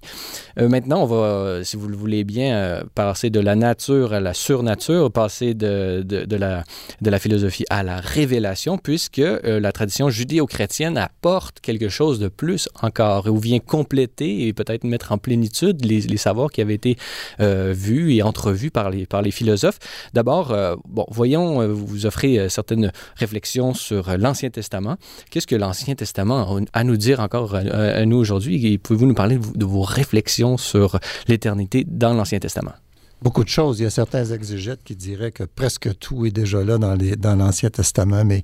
[0.59, 4.19] Euh, maintenant, on va, si vous le voulez bien, euh, passer de la nature à
[4.19, 6.63] la surnature, passer de, de, la,
[7.01, 12.67] de la philosophie à la révélation, puisque la tradition judéo-chrétienne apporte quelque chose de plus
[12.81, 16.97] encore, ou vient compléter et peut-être mettre en plénitude les, les savoirs qui avaient été
[17.39, 19.79] vus et entrevus par les, par les philosophes.
[20.13, 20.55] D'abord,
[20.87, 24.97] bon, voyons, euh, vous offrez euh, certaines réflexions sur euh, l'Ancien Testament.
[25.29, 28.77] Qu'est-ce que l'Ancien Testament a à nous dire encore à, nous aujourd'hui?
[28.77, 32.73] Pouvez-vous nous parler de vos réflexions sur l'éternité dans l'Ancien Testament?
[33.21, 33.79] Beaucoup de choses.
[33.79, 37.69] Il y a certains exégètes qui diraient que presque tout est déjà là dans, l'Ancien
[37.69, 38.43] Testament, mais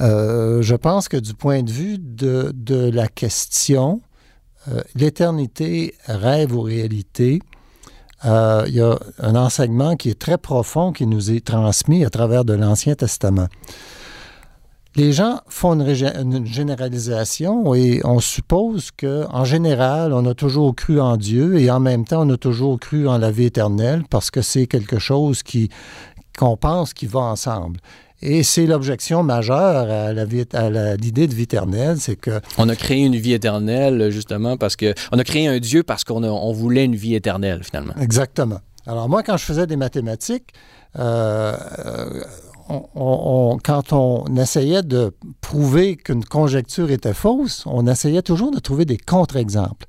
[0.00, 4.00] je pense que du point de vue de la question,
[4.94, 7.40] l'éternité rêve ou réalité,
[8.24, 12.10] euh, il y a un enseignement qui est très profond qui nous est transmis à
[12.10, 13.48] travers de l'Ancien Testament.
[14.96, 21.16] les gens font une, généralisation et on suppose qu'en général, on a toujours cru en
[21.16, 24.42] Dieu et en même temps, on a toujours cru en la vie éternelle parce que
[24.42, 25.70] c'est quelque chose qui
[26.38, 27.80] qu'on pense qui va ensemble.
[28.22, 32.40] Et c'est l'objection majeure à, la l'idée de vie éternelle, c'est que...
[32.58, 34.94] On a créé une vie éternelle, justement, parce que...
[35.10, 37.94] On a créé un Dieu parce qu'on on voulait une vie éternelle, finalement.
[38.00, 38.60] Exactement.
[38.86, 40.52] Alors moi, quand je faisais des mathématiques,
[40.98, 41.56] euh,
[42.68, 48.98] quand on essayait de prouver qu'une conjecture était fausse, on essayait toujours de trouver des
[48.98, 49.86] contre-exemples.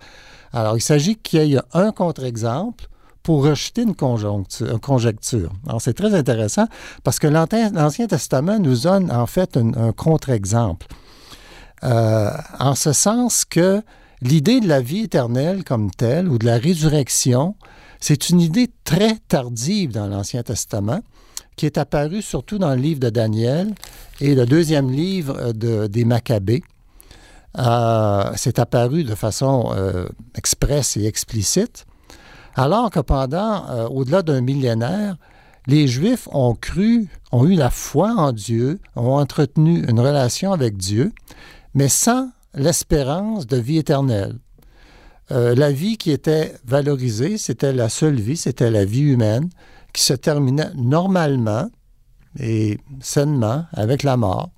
[0.54, 2.88] Alors, il s'agit qu'il y ait un contre-exemple
[3.24, 5.52] pour rejeter une, conjecture.
[5.80, 6.66] C'est très intéressant
[7.04, 10.88] parce que l'Ancien Testament nous donne en fait un, contre-exemple.
[11.84, 13.82] Euh, en ce sens que
[14.22, 17.56] l'idée de la vie éternelle comme telle ou de la résurrection,
[18.00, 21.02] c'est une idée très tardive dans l'Ancien Testament
[21.56, 23.74] qui est apparue surtout dans le livre de Daniel
[24.20, 26.64] et le deuxième livre de, des Maccabées.
[27.58, 31.86] Euh, c'est apparu de façon euh, expresse et explicite.
[32.56, 35.18] Alors que pendant, euh, au-delà d'un millénaire,
[35.68, 40.78] les Juifs ont cru, ont eu la foi en Dieu, ont entretenu une relation avec
[40.78, 41.12] Dieu,
[41.74, 44.38] mais sans l'espérance de vie éternelle.
[45.32, 49.50] Euh, la vie qui était valorisée, c'était la seule vie, c'était la vie humaine,
[49.94, 51.70] qui se terminait normalement
[52.40, 54.50] et sainement avec la mort.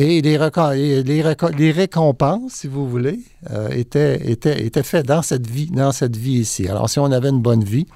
[0.00, 3.18] Et les, récompenses, si vous voulez,
[3.50, 6.68] euh, étaient, faites dans cette vie, dans cette vie ici.
[6.68, 7.88] Alors, si on avait une bonne vie,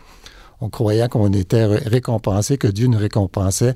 [0.60, 3.74] on croyait qu'on était récompensé, que Dieu nous récompensait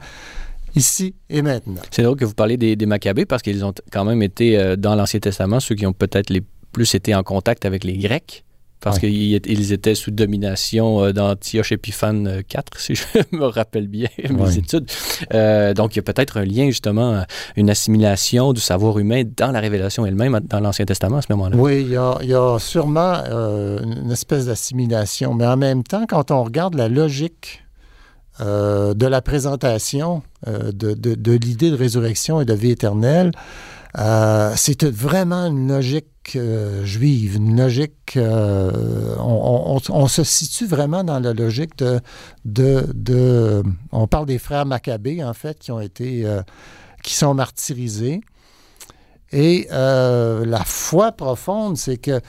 [0.75, 1.81] ici et maintenant.
[1.93, 4.75] C'est drôle que vous parlez des, des Maccabées parce qu'ils ont quand même été euh,
[4.75, 8.45] dans l'Ancien Testament ceux qui ont peut-être les plus été en contact avec les Grecs
[8.87, 14.09] parce qu'ils étaient sous domination euh, d'Antioche Épiphane IV, euh, si je me rappelle bien
[14.31, 14.88] mes études.
[15.35, 17.25] Euh, donc, il y a peut-être un lien, justement,
[17.57, 21.57] une assimilation du savoir humain dans la révélation elle-même, dans l'Ancien Testament à ce moment-là.
[21.57, 26.75] Oui, il y a, sûrement une espèce d'assimilation, mais en même temps, quand on regarde
[26.75, 27.64] la logique
[28.38, 33.33] de la présentation de, de l'idée de résurrection et de vie éternelle,
[33.96, 38.16] c'est vraiment une logique euh, juive, une logique.
[38.16, 42.00] Euh, on, se situe vraiment dans la logique de,
[42.44, 46.42] de, on parle des frères Maccabées en fait qui ont été, euh,
[47.02, 48.22] qui sont martyrisés.
[49.33, 52.21] Et la foi profonde, c'est que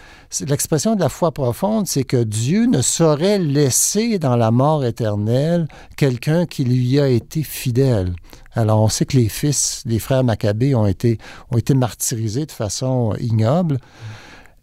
[0.47, 5.67] l'expression de la foi profonde, c'est que Dieu ne saurait laisser dans la mort éternelle
[5.95, 8.13] quelqu'un qui lui a été fidèle.
[8.53, 11.19] Alors, on sait que les fils, les frères Maccabées ont été,
[11.51, 13.77] ont été martyrisés de façon ignoble.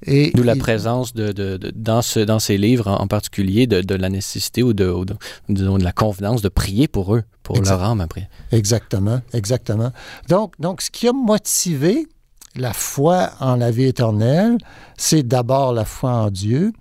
[0.06, 4.62] Et, D'où la présence de, dans, ce, dans ces livres en, particulier de, la nécessité
[4.62, 4.92] ou, de,
[5.48, 8.28] de, la convenance de prier pour eux, pour leur âme après.
[8.52, 9.92] Exactement, exactement.
[10.28, 12.06] Donc, donc, ce qui a motivé
[12.56, 14.58] la foi en la vie éternelle,
[14.96, 16.72] c'est d'abord la foi en Dieu,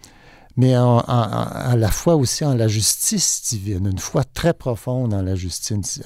[0.55, 5.33] mais à la fois aussi en la justice divine, une foi très profonde en la
[5.33, 6.01] justice,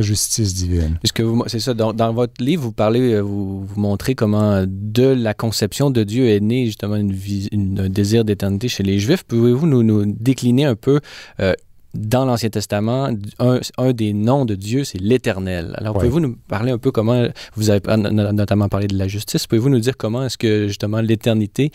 [0.00, 0.98] justice divine.
[1.46, 5.90] c'est ça, dans, votre livre, vous parlez, euh, vous, vous, montrez comment de la conception
[5.90, 9.22] de Dieu est né justement un désir d'éternité chez les Juifs.
[9.22, 11.00] Pouvez-vous nous, décliner un peu
[11.40, 11.54] euh,
[11.94, 15.74] dans l'Ancien Testament, un, des noms de Dieu, c'est l'Éternel.
[15.78, 19.68] Alors, pouvez-vous nous parler un peu comment, vous avez notamment parlé de la justice, pouvez-vous
[19.68, 21.70] nous dire comment est-ce que justement l'éternité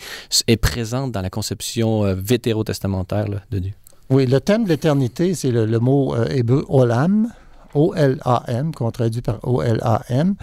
[0.46, 3.72] est présente dans la conception euh, vétérotestamentaire de Dieu?
[4.10, 7.32] Oui, le thème de l'éternité, c'est le, mot euh, hébreu olam,
[7.74, 10.34] O-L-A-M, qu'on traduit par O-L-A-M.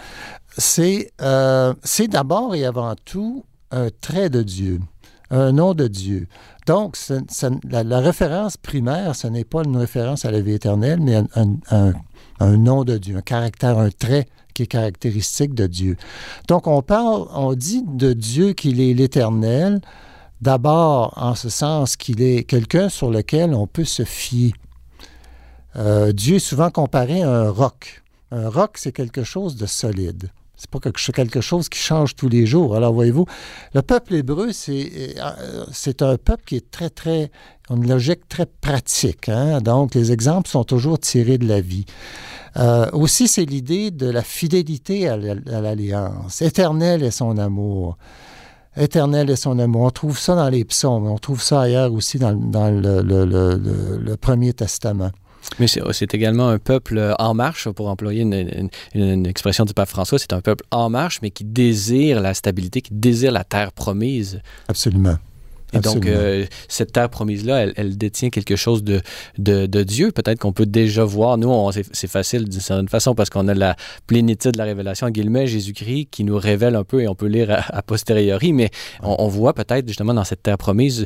[0.58, 1.74] C'est euh,
[2.10, 4.80] d'abord et avant tout un trait de Dieu
[5.30, 6.28] un nom de Dieu.
[6.66, 6.98] Donc,
[7.70, 11.22] la, référence primaire, ce n'est pas une référence à la vie éternelle, mais
[11.70, 15.98] un, nom de Dieu, un caractère, un trait qui est caractéristique de Dieu.
[16.48, 19.82] Donc, on parle, on dit de Dieu qu'il est l'éternel,
[20.42, 24.54] d'abord en ce sens qu'il est quelqu'un sur lequel on peut se fier.
[25.76, 28.04] Euh, Dieu est souvent comparé à un roc.
[28.32, 30.30] Un roc, c'est quelque chose de solide.
[30.58, 32.76] C'est pas quelque chose qui change tous les jours.
[32.76, 33.26] Alors, voyez-vous,
[33.76, 35.16] le peuple hébreu, c'est,
[35.72, 37.30] c'est un peuple qui est très, très,
[37.70, 39.30] une logique très pratique.
[39.30, 39.62] Hein.
[39.62, 41.86] Donc, les exemples sont toujours tirés de la vie.
[42.58, 46.42] Euh, aussi, c'est l'idée de la fidélité à l'alliance.
[46.42, 47.98] Éternel est son amour.
[48.76, 49.84] Éternel est son amour.
[49.84, 51.08] On trouve ça dans les psaumes.
[51.08, 55.12] On trouve ça ailleurs aussi dans, le Premier Testament.
[55.60, 60.20] Mais c'est également un peuple euh, en marche, pour employer une, expression du pape François,
[60.20, 64.42] c'est un peuple en marche, mais qui désire la stabilité, qui désire la terre promise.
[64.68, 65.18] Absolument.
[65.74, 66.08] Et donc,
[66.70, 69.02] cette terre promise-là, elle, détient quelque chose de,
[69.38, 70.14] de, Dieu.
[70.14, 71.52] Peut-être qu'on peut déjà voir, nous,
[71.92, 73.76] c'est facile d'une certaine façon parce qu'on a la
[74.08, 77.28] plénitude de la révélation, en guillemets, Jésus-Christ, qui nous révèle un peu et on peut
[77.28, 78.70] lire a, posteriori, mais
[79.02, 81.06] on, voit peut-être justement dans cette terre promise,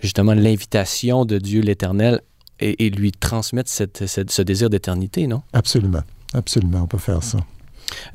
[0.00, 2.22] justement, l'invitation de Dieu l'Éternel
[2.60, 5.42] et, lui transmettre ce désir d'éternité, non?
[5.52, 6.02] Absolument.
[6.32, 7.38] Absolument, on peut faire ça.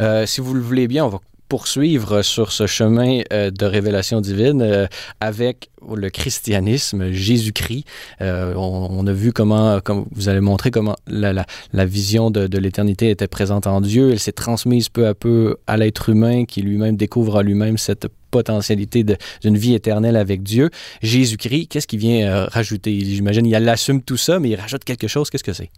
[0.02, 4.22] Euh, si vous le voulez bien, on va poursuivre sur ce chemin euh, de révélation
[4.22, 4.86] divine euh,
[5.20, 7.86] avec le christianisme, Jésus-Christ.
[8.20, 13.10] On, a vu comment, comme vous allez montrer comment la, la, vision de, de l'éternité
[13.10, 14.12] était présente en Dieu.
[14.12, 18.08] Elle s'est transmise peu à peu à l'être humain qui lui-même découvre à lui-même cette
[18.30, 19.04] potentialité
[19.42, 20.70] d'une vie éternelle avec Dieu.
[21.02, 23.00] Jésus-Christ, qu'est-ce qu'il vient rajouter?
[23.00, 25.30] J'imagine il assume tout ça, mais il rajoute quelque chose.
[25.30, 25.70] Qu'est-ce que c'est?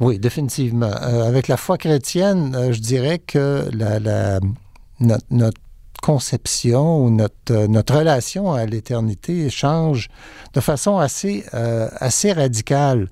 [0.00, 0.90] Oui, définitivement.
[1.02, 3.68] Euh, avec la foi chrétienne, euh, je dirais que
[5.00, 5.58] notre,
[6.02, 10.08] conception ou notre, euh, relation à l'éternité change
[10.52, 13.08] de façon assez, assez radicale.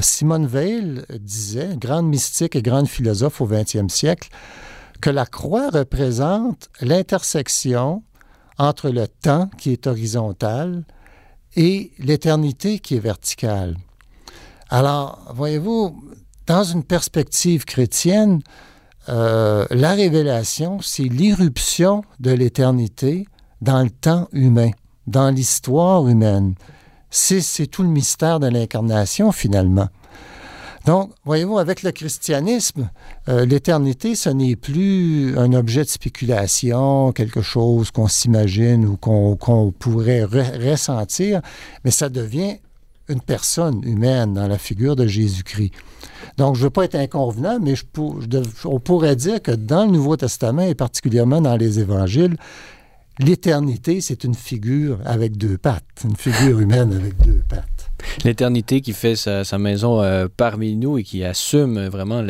[0.00, 4.28] Simone Weil disait, grande mystique et grande philosophe au 20e siècle,
[5.00, 8.02] que la croix représente l'intersection
[8.58, 10.84] entre le temps qui est horizontal
[11.56, 13.76] et l'éternité qui est verticale.
[14.68, 16.02] Alors, voyez-vous,
[16.46, 18.40] dans une perspective chrétienne,
[19.08, 23.26] euh, la révélation, c'est l'irruption de l'éternité
[23.60, 24.70] dans le temps humain,
[25.06, 26.54] dans l'histoire humaine.
[27.10, 29.88] C'est tout le mystère de l'incarnation, finalement.
[30.86, 32.88] Donc, voyez-vous, avec le christianisme,
[33.28, 39.72] euh, l'éternité, ce n'est plus un objet de spéculation, quelque chose qu'on s'imagine ou qu'on
[39.76, 41.42] pourrait ressentir,
[41.84, 42.58] mais ça devient
[43.08, 45.72] une personne humaine dans la figure de Jésus-Christ.
[46.38, 47.74] Donc, je ne veux pas être inconvenant, mais
[48.64, 52.36] on pourrait dire que dans le Nouveau Testament, et particulièrement dans les évangiles,
[53.18, 57.75] l'éternité, c'est une figure avec deux pattes, une figure humaine avec deux pattes.
[58.24, 62.22] L'éternité qui fait sa, maison euh, parmi nous et qui assume vraiment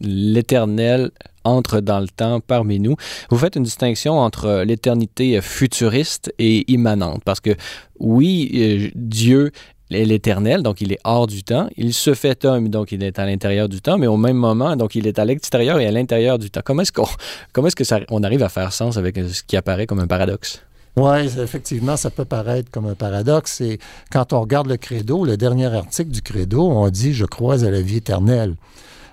[0.00, 1.10] l'éternel
[1.44, 2.96] entre dans le temps parmi nous.
[3.30, 7.56] Vous faites une distinction entre l'éternité futuriste et immanente, parce que
[7.98, 9.50] oui, euh, Dieu
[9.90, 11.68] l'éternel, donc il est hors du temps.
[11.76, 14.76] Il se fait homme, donc il est à l'intérieur du temps, mais au même moment,
[14.76, 16.60] donc il est à l'extérieur et à l'intérieur du temps.
[16.64, 20.00] Comment est-ce qu'on est-ce que on arrive à faire sens avec ce qui apparaît comme
[20.00, 20.62] un paradoxe?
[20.98, 23.60] Oui, effectivement, ça peut paraître comme un paradoxe.
[23.60, 23.78] Et
[24.10, 27.70] quand on regarde le credo, le dernier article du credo, on dit Je crois à
[27.70, 28.54] la vie éternelle.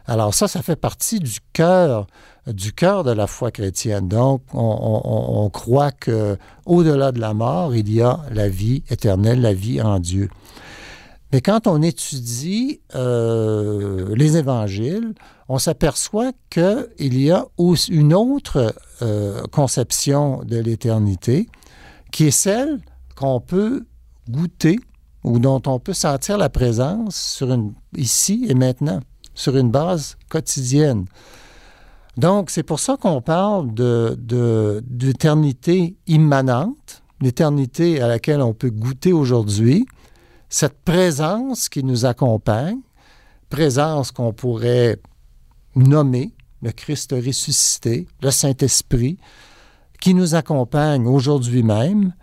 [0.07, 2.07] Alors ça, ça fait partie du cœur
[2.47, 4.07] du cœur de la foi chrétienne.
[4.07, 9.53] Donc, on, croit que au-delà de la mort, il y a la vie éternelle, la
[9.53, 10.29] vie en Dieu.
[11.31, 15.13] Mais quand on étudie euh, les évangiles,
[15.49, 17.45] on s'aperçoit qu'il y a
[17.89, 21.47] une autre euh, conception de l'éternité
[22.15, 22.79] qui est celle
[23.17, 23.85] qu'on peut
[24.29, 24.79] goûter
[25.25, 29.01] ou dont on peut sentir la présence sur une, ici et maintenant,
[29.33, 31.07] sur une base quotidienne.
[32.15, 39.11] Donc, c'est pour ça qu'on parle d'éternité de, immanente, l'éternité à laquelle on peut goûter
[39.11, 39.85] aujourd'hui,
[40.47, 42.79] cette présence qui nous accompagne,
[43.49, 45.01] présence qu'on pourrait
[45.75, 49.17] nommer le Christ ressuscité, le Saint-Esprit,
[49.99, 52.13] qui nous accompagne aujourd'hui même,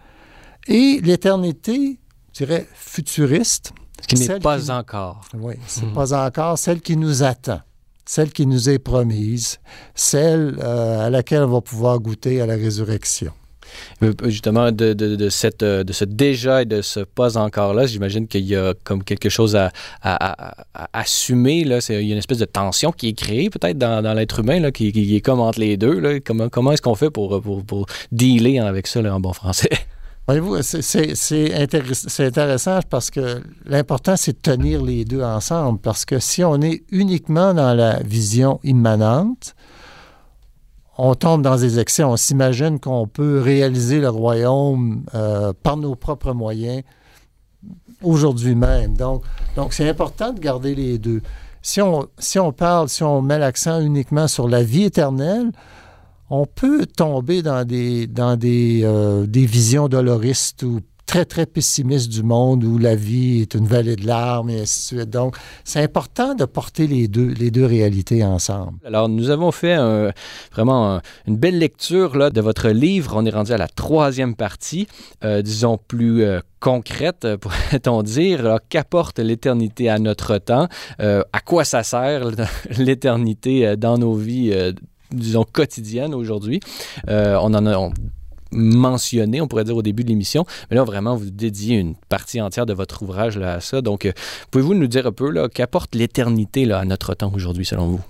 [0.67, 1.99] et l'éternité,
[2.33, 3.73] je dirais, futuriste.
[4.09, 5.21] Qui n'est pas encore.
[5.35, 5.93] Oui, c'est hmm.
[5.93, 7.61] pas encore celle qui nous attend,
[8.05, 9.61] celle qui nous est promise,
[9.95, 13.33] celle euh, à laquelle on va pouvoir goûter à la résurrection.
[14.03, 18.27] Euh, justement, de, de, cette, euh, de ce déjà et de ce pas encore-là, j'imagine
[18.27, 19.71] qu'il y a comme quelque chose à,
[20.03, 20.55] à,
[20.93, 21.65] assumer.
[21.65, 21.79] Là.
[21.89, 24.61] Il y a une espèce de tension qui est créée peut-être dans, dans l'être humain,
[24.61, 25.99] là, qui, qui, est comme entre les deux.
[25.99, 26.21] Là.
[26.21, 29.71] Comment, comment est-ce qu'on fait pour, pour, pour, dealer avec ça là, en bon français?
[30.29, 31.55] Voyez-vous, c'est
[32.23, 35.81] intéressant parce que l'important, c'est de tenir les deux ensemble.
[35.81, 39.57] Parce que si on est uniquement dans la vision immanente,
[40.99, 42.05] on tombe dans des excès.
[42.05, 46.83] On s'imagine qu'on peut réaliser le royaume euh, par nos propres moyens
[48.03, 48.97] aujourd'hui même.
[48.97, 49.23] Donc,
[49.57, 51.23] donc c'est important de garder les deux.
[51.63, 55.53] Si on, si on parle, si on met l'accent uniquement sur la vie éternelle,
[56.29, 60.81] on peut tomber dans des, dans des, euh, des visions doloristes ou
[61.13, 64.95] très, très pessimiste du monde où la vie est une vallée de larmes et ainsi
[64.95, 65.11] de suite.
[65.11, 68.79] Donc, c'est important de porter les deux, les deux réalités ensemble.
[68.83, 69.77] Alors, nous avons fait
[70.53, 73.13] vraiment une belle lecture là, de votre livre.
[73.15, 74.89] On est rendu à la troisième partie,
[75.23, 78.61] euh, disons plus euh, concrète, pourrait-on dire.
[78.71, 80.67] Qu'apporte l'éternité à notre temps?
[81.01, 82.31] Euh, à quoi ça sert
[82.79, 84.73] l'éternité dans nos vies
[85.11, 86.61] disons, quotidiennes aujourd'hui?
[87.07, 87.91] on en a,
[88.53, 92.41] mentionné, on pourrait dire au début de l'émission, mais là vraiment vous dédiez une partie
[92.41, 93.81] entière de votre ouvrage là, à ça.
[93.81, 94.13] Donc, euh,
[94.51, 98.01] pouvez-vous nous dire un peu qu'apporte l'éternité à notre temps aujourd'hui selon vous?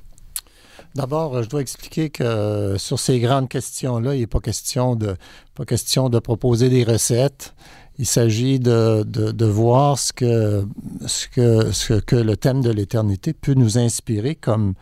[0.94, 5.16] D'abord, je dois expliquer que sur ces grandes questions-là, il n'est pas question de
[5.54, 7.54] pas question de proposer des recettes.
[7.98, 10.66] Il s'agit de, de, voir ce que,
[11.06, 14.74] ce, que, ce que le thème de l'éternité peut nous inspirer comme,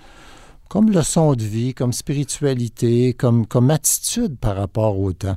[0.71, 5.37] comme leçon de vie, comme spiritualité, comme, comme attitude par rapport au temps.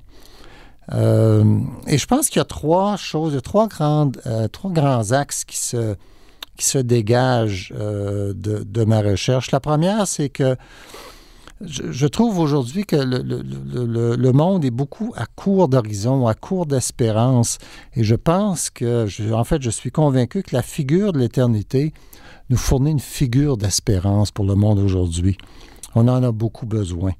[0.93, 5.43] Euh, et je pense qu'il y a trois choses, trois, grandes, euh, trois grands axes
[5.43, 5.95] qui se,
[6.55, 9.49] qui se dégagent euh, de, de, ma recherche.
[9.49, 10.55] La première, c'est que
[11.65, 17.57] je, trouve aujourd'hui que le, monde est beaucoup à court d'horizon, à court d'espérance.
[17.95, 21.93] Et je pense que, en fait, je suis convaincu que la figure de l'éternité
[22.49, 25.37] nous fournit une figure d'espérance pour le monde aujourd'hui.
[25.95, 27.11] On en a beaucoup besoin.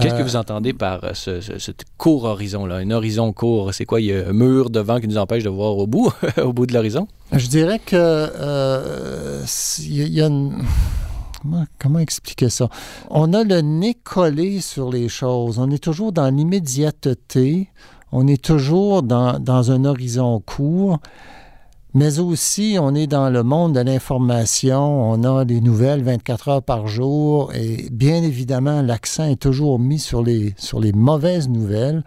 [0.00, 2.76] Qu'est-ce que euh, vous entendez par euh, ce, court horizon-là?
[2.76, 4.00] Un horizon court, c'est quoi?
[4.00, 6.66] Il y a un mur devant qui nous empêche de voir au bout, au bout
[6.66, 7.06] de l'horizon?
[7.32, 9.44] Je dirais que euh,
[9.78, 10.64] il y a une
[11.78, 12.68] Comment, expliquer ça?
[13.10, 15.58] On a le nez collé sur les choses.
[15.58, 17.68] On est toujours dans l'immédiateté.
[18.12, 20.98] On est toujours dans, un horizon court
[21.96, 26.62] mais aussi on est dans le monde de l'information, on a des nouvelles 24 heures
[26.62, 30.54] par jour et bien évidemment l'accent est toujours mis sur les
[30.92, 32.02] mauvaises nouvelles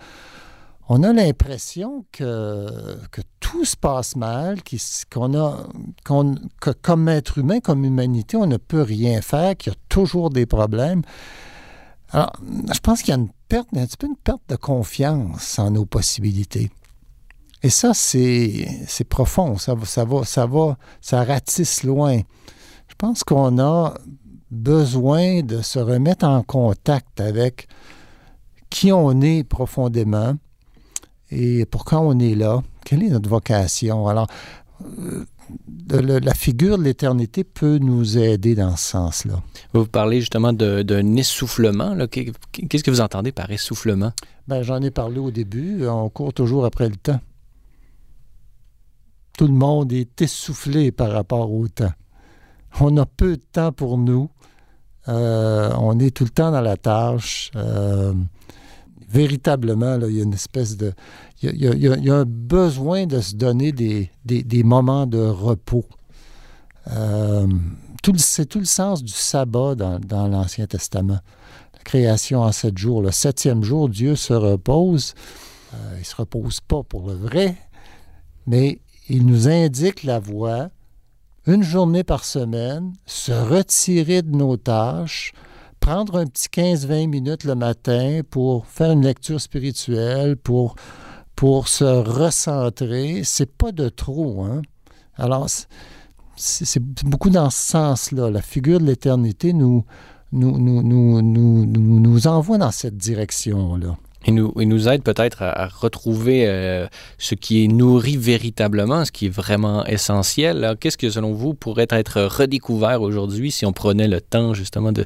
[0.90, 2.98] on a l'impression que,
[3.40, 4.60] tout se passe mal,
[5.12, 5.68] qu'on a,
[6.62, 10.30] que comme être humain, comme humanité, on ne peut rien faire, qu'il y a toujours
[10.30, 11.02] des problèmes.
[12.12, 12.32] Alors,
[12.74, 15.72] je pense qu'il y a une perte, un petit peu une perte de confiance en
[15.72, 16.72] nos possibilités.
[17.64, 22.20] Et ça, c'est profond, ça, ça, va, ça va, ça ratisse loin.
[22.88, 23.94] Je pense qu'on a
[24.52, 27.68] besoin de se remettre en contact avec
[28.70, 30.36] qui on est profondément,
[31.32, 32.62] et pourquoi on est là?
[32.86, 34.08] Quelle est notre vocation?
[34.08, 34.28] Alors,
[34.82, 35.26] euh,
[35.90, 39.42] la figure de l'éternité peut nous aider dans ce sens-là.
[39.74, 41.96] Vous parlez justement d'un essoufflement.
[42.08, 44.12] Qu'est-ce que vous entendez par essoufflement?
[44.48, 45.88] Ben, J'en ai parlé au début.
[45.88, 47.20] On court toujours après le temps.
[49.38, 51.94] Tout le monde est essoufflé par rapport au temps.
[52.80, 54.30] On a peu de temps pour nous.
[55.08, 57.52] Euh, on est tout le temps dans la tâche.
[57.56, 58.14] Euh,
[59.08, 60.94] véritablement, il y a une espèce de...
[61.42, 65.86] Il y, a, un besoin de se donner des, moments de repos.
[66.92, 67.48] Euh,
[68.18, 71.20] c'est tout le sens du sabbat dans, l'Ancien Testament.
[71.74, 73.02] La création en sept jours.
[73.02, 75.14] Le septième jour, Dieu se repose.
[75.74, 77.58] Euh, il ne se repose pas pour le vrai,
[78.46, 78.80] mais
[79.10, 80.70] il nous indique la voie,
[81.46, 85.34] une journée par semaine, se retirer de nos tâches,
[85.88, 90.76] prendre un petit 15-20 minutes le matin pour faire une lecture spirituelle, pour,
[91.34, 94.44] pour se recentrer, c'est pas de trop.
[94.44, 94.64] Hein?
[95.16, 95.48] Alors,
[96.36, 98.30] c'est beaucoup dans ce sens-là.
[98.30, 99.86] La figure de l'éternité nous,
[100.34, 103.96] nous, nous, nous, nous, nous envoie dans cette direction-là.
[104.28, 106.86] Il nous, aide peut-être à, retrouver euh,
[107.18, 110.76] ce qui est nourri véritablement, ce qui est vraiment essentiel.
[110.82, 115.06] Qu'est-ce que, selon vous, pourrait être redécouvert aujourd'hui si on prenait le temps, justement, de,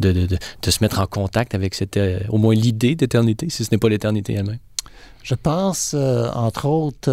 [0.00, 3.64] de, de, de se mettre en contact avec cette, euh, au moins l'idée d'éternité, si
[3.64, 4.58] ce n'est pas l'éternité elle-même?
[5.22, 7.10] Je pense, euh, entre autres,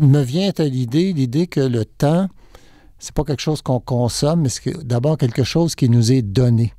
[0.00, 2.28] me vient à l'idée, l'idée que le temps,
[2.98, 6.72] c'est pas quelque chose qu'on consomme, mais c'est d'abord quelque chose qui nous est donné.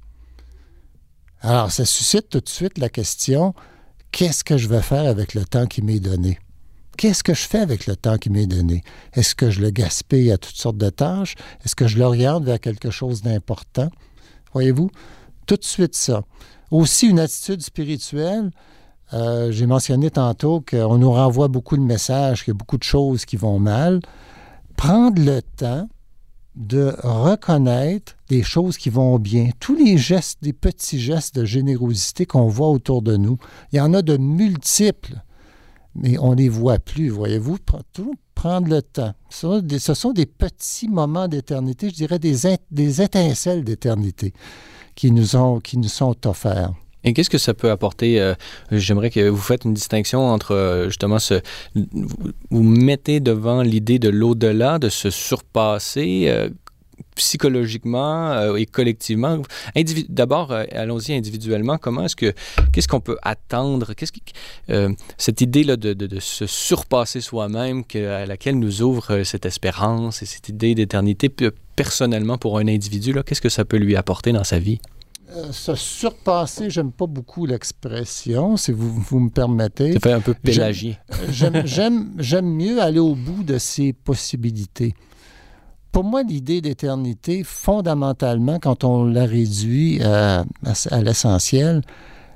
[1.47, 3.53] Alors, ça suscite tout de suite la question,
[4.11, 6.39] qu'est-ce que je vais faire avec le temps qui m'est donné?
[6.97, 8.83] Qu'est-ce que je fais avec le temps qui m'est donné?
[9.13, 11.35] Est-ce que je le gaspille à toutes sortes de tâches?
[11.63, 13.91] Est-ce que je l'oriente vers quelque chose d'important?
[14.53, 14.89] Voyez-vous?
[15.45, 16.23] Tout de suite ça.
[16.71, 18.49] Aussi, une attitude spirituelle.
[19.13, 22.83] Euh, j'ai mentionné tantôt qu'on nous renvoie beaucoup de messages, qu'il y a beaucoup de
[22.83, 23.99] choses qui vont mal.
[24.77, 25.87] Prendre le temps
[26.55, 29.49] de reconnaître des choses qui vont bien.
[29.59, 33.37] Tous les gestes, des petits gestes de générosité qu'on voit autour de nous,
[33.71, 35.21] il y en a de multiples,
[35.95, 37.57] mais on ne les voit plus, voyez-vous.
[38.35, 39.13] Prendre le temps.
[39.29, 44.33] Ce sont des, petits moments d'éternité, je dirais des, étincelles d'éternité
[44.93, 45.11] qui,
[45.63, 46.73] qui nous sont offerts.
[47.05, 48.19] Et qu'est-ce que ça peut apporter?
[48.19, 48.33] Euh,
[48.71, 51.39] j'aimerais que vous faites une distinction entre euh, justement ce.
[52.49, 56.25] Vous mettez devant l'idée de l'au-delà, de se surpasser.
[56.27, 56.49] Euh,
[57.15, 59.41] psychologiquement et collectivement?
[60.09, 61.77] D'abord, allons-y individuellement.
[61.77, 62.33] Comment est-ce que
[62.73, 63.93] qu'est-ce qu'on peut attendre?
[63.93, 64.21] Qu'est-ce qui,
[65.17, 70.49] cette idée là de, se surpasser soi-même, à laquelle nous ouvre cette espérance et cette
[70.49, 71.29] idée d'éternité
[71.75, 74.79] personnellement pour un individu qu'est-ce que ça peut lui apporter dans sa vie?
[75.35, 79.93] Euh, se surpasser, j'aime pas beaucoup l'expression, si vous, vous me permettez.
[79.93, 80.97] Ça fait un peu pélagier.
[81.29, 84.93] J'aime mieux aller au bout de ses possibilités.
[85.91, 90.43] Pour moi, l'idée d'éternité, fondamentalement, quand on la réduit à,
[90.91, 91.81] à l'essentiel,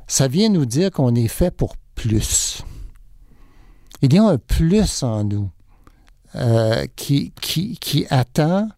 [0.07, 2.63] ça vient nous dire qu'on est fait pour plus.
[4.01, 5.49] Il y a un plus en nous
[6.35, 8.69] euh, qui, qui, qui attend,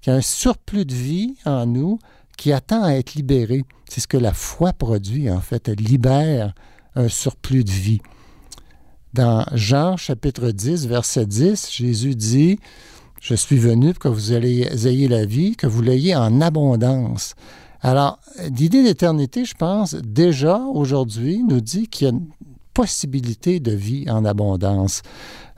[0.00, 1.98] qui a un surplus de vie en nous,
[2.36, 3.64] qui attend à être libéré.
[3.88, 5.68] C'est ce que la foi produit, en fait.
[5.68, 6.54] Elle libère
[6.94, 8.00] un surplus de vie.
[9.12, 12.58] Dans Jean chapitre 10, verset 10, Jésus dit,
[13.20, 17.34] Je suis venu pour que vous ayez la vie, que vous l'ayez en abondance.
[17.80, 18.18] Alors,
[18.56, 22.28] l'idée d'éternité, je pense, déjà aujourd'hui, nous dit qu'il y a une
[22.72, 25.02] possibilité de vie en abondance.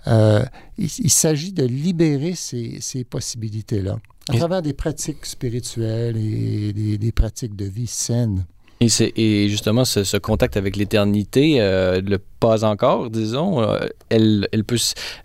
[0.08, 0.44] Euh,
[0.76, 3.98] il, s'agit de libérer ces, possibilités-là
[4.28, 8.46] à travers des pratiques spirituelles et des pratiques de vie saines.
[8.80, 14.64] Et, et justement, ce, contact avec l'éternité, euh, le pas encore, disons, euh, elle, elle,
[14.64, 14.76] peut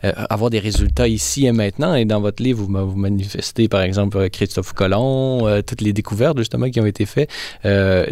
[0.05, 1.93] euh, avoir des résultats ici et maintenant.
[1.93, 6.69] Et dans votre livre, vous, vous manifestez, par exemple, Christophe Colomb, toutes les découvertes, justement,
[6.69, 7.29] qui ont été faites,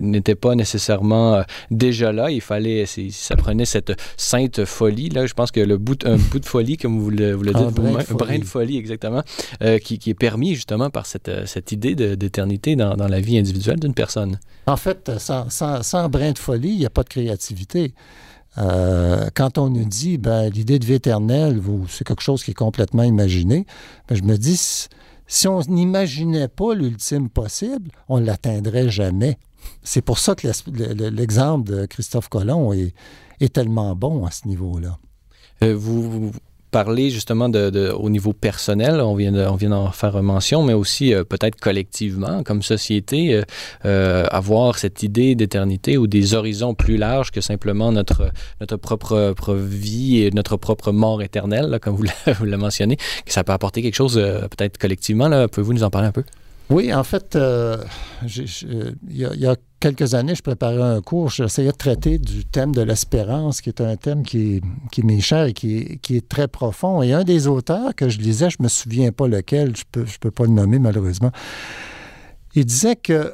[0.01, 2.29] n'étaient pas nécessairement déjà là.
[2.29, 6.39] Il fallait, ça prenait cette sainte folie, là, je pense que le bout, un bout
[6.39, 9.23] de folie, comme vous le, vous le dites, un brin, de folie, exactement,
[9.81, 13.79] qui, qui, est permis, justement, par cette, cette idée d'éternité dans, dans la vie individuelle
[13.79, 14.39] d'une personne.
[14.67, 15.09] En fait,
[15.49, 17.93] sans, brin de folie, il n'y a pas de créativité.
[18.57, 22.55] Euh, quand on nous dit ben, l'idée de vie éternelle, c'est quelque chose qui est
[22.55, 23.65] complètement imaginé,
[24.07, 24.88] ben, je me dis,
[25.27, 29.38] si on n'imaginait pas l'ultime possible, on ne l'atteindrait jamais.
[29.84, 30.47] C'est pour ça que
[31.09, 34.97] l'exemple de Christophe Colomb est, tellement bon à ce niveau-là.
[35.63, 36.32] Euh, vous,
[36.72, 41.13] parler justement de, au niveau personnel, on vient, on vient d'en faire mention, mais aussi
[41.13, 43.41] euh, peut-être collectivement, comme société, euh,
[43.86, 49.55] euh, avoir cette idée d'éternité ou des horizons plus larges que simplement notre, notre propre,
[49.55, 52.03] vie et notre propre mort éternelle, comme vous
[52.45, 55.47] l'avez mentionné, que ça peut apporter quelque chose peut-être collectivement.
[55.47, 56.24] Pouvez-vous nous en parler un peu?
[56.70, 57.78] Oui, en fait, euh,
[58.22, 62.84] il y, a quelques années, je préparais un cours, j'essayais de traiter du thème de
[62.84, 64.61] l'espérance, qui est un thème qui,
[64.91, 67.01] qui m'est cher et qui, est très profond.
[67.01, 70.03] Et un des auteurs que je lisais, je ne me souviens pas lequel, je ne
[70.03, 71.32] peux, je peux pas le nommer malheureusement,
[72.53, 73.34] il disait que euh,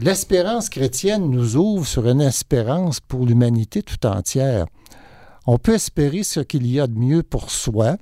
[0.00, 4.64] l'espérance chrétienne nous ouvre sur une espérance pour l'humanité tout entière.
[5.46, 7.98] On peut espérer ce qu'il y a de mieux pour soi,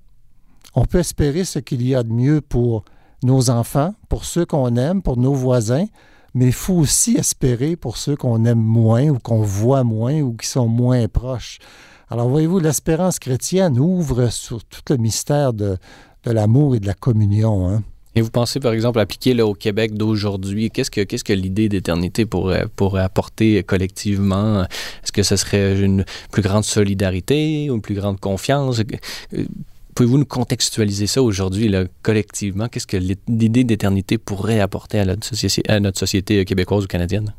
[0.76, 2.84] on peut espérer ce qu'il y a de mieux pour
[3.24, 5.86] nos enfants, pour ceux qu'on aime, pour nos voisins,
[6.34, 10.34] mais il faut aussi espérer pour ceux qu'on aime moins ou qu'on voit moins ou
[10.34, 11.58] qui sont moins proches.
[12.10, 15.78] Alors voyez-vous, l'espérance chrétienne ouvre sur tout le mystère de,
[16.26, 17.68] l'amour et de la communion.
[17.68, 17.82] Hein.
[18.14, 22.26] Et vous pensez, par exemple, appliquer au Québec d'aujourd'hui, qu'est-ce que, qu'est-ce que l'idée d'éternité
[22.26, 24.62] pourrait, pourrait apporter collectivement?
[25.02, 28.82] Est-ce que ce serait une plus grande solidarité une plus grande confiance?
[29.95, 31.72] Pouvez-vous nous contextualiser ça aujourd'hui,
[32.03, 32.68] collectivement?
[32.68, 37.32] Qu'est-ce que l'idée d'éternité pourrait apporter à notre, société, québécoise ou canadienne?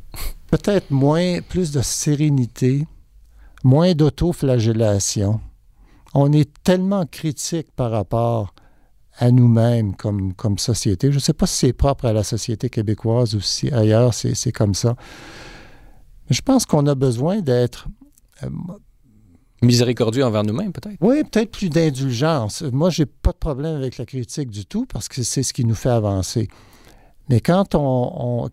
[0.50, 2.88] Peut-être moins, plus de sérénité,
[3.64, 5.42] moins d'autoflagellation.
[6.14, 8.54] On est tellement critique par rapport
[9.18, 11.10] à nous-mêmes comme, comme société.
[11.10, 14.52] Je ne sais pas si c'est propre à la société québécoise ou si ailleurs c'est
[14.52, 14.96] comme ça.
[16.30, 17.88] Mais je pense qu'on a besoin d'être
[18.44, 18.50] euh,
[19.62, 20.98] Miséricordieux envers nous-mêmes, peut-être?
[21.02, 22.62] Oui, peut-être plus d'indulgence.
[22.74, 25.66] Moi, j'ai pas de problème avec la critique du tout parce que c'est ce qui
[25.66, 26.50] nous fait avancer.
[27.30, 28.50] Mais quand on,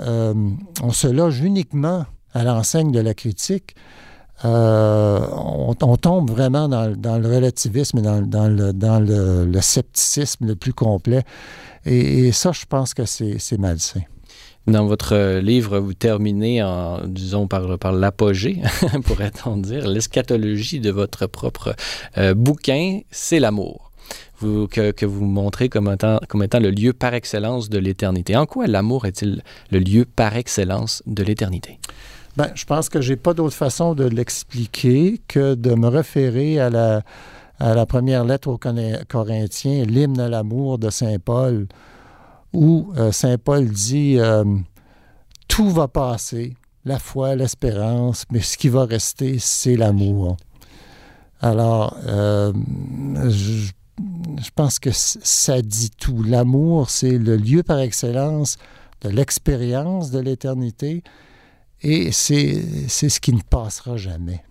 [0.00, 0.34] euh,
[0.92, 3.76] se loge uniquement à l'enseigne de la critique,
[4.44, 10.72] euh, on, tombe vraiment dans, le relativisme et dans, le, dans le, scepticisme le plus
[10.72, 11.22] complet.
[11.84, 14.00] Et, et ça, je pense que c'est malsain.
[14.66, 18.62] Dans votre livre, vous terminez en, disons, par, l'apogée,
[19.04, 21.76] pourrait-on dire, l'eschatologie de votre propre
[22.16, 23.90] euh, bouquin, c'est l'amour.
[24.40, 28.36] Que, vous montrez comme étant, le lieu par excellence de l'éternité.
[28.36, 31.78] En quoi l'amour est-il le lieu par excellence de l'éternité?
[32.36, 36.68] Ben, je pense que j'ai pas d'autre façon de l'expliquer que de me référer à
[36.68, 37.02] la,
[37.58, 38.58] à la première lettre aux
[39.08, 41.66] Corinthiens, l'hymne à l'amour de Saint Paul,
[42.54, 44.44] où euh, Saint Paul dit euh,
[45.48, 50.36] Tout va passer, la foi, l'espérance, mais ce qui va rester, c'est l'amour.
[51.40, 52.52] Alors, euh,
[53.28, 53.70] je,
[54.54, 56.22] pense que ça dit tout.
[56.22, 58.56] L'amour, c'est le lieu par excellence
[59.02, 61.02] de l'expérience de l'éternité
[61.82, 64.42] et c'est ce qui ne passera jamais.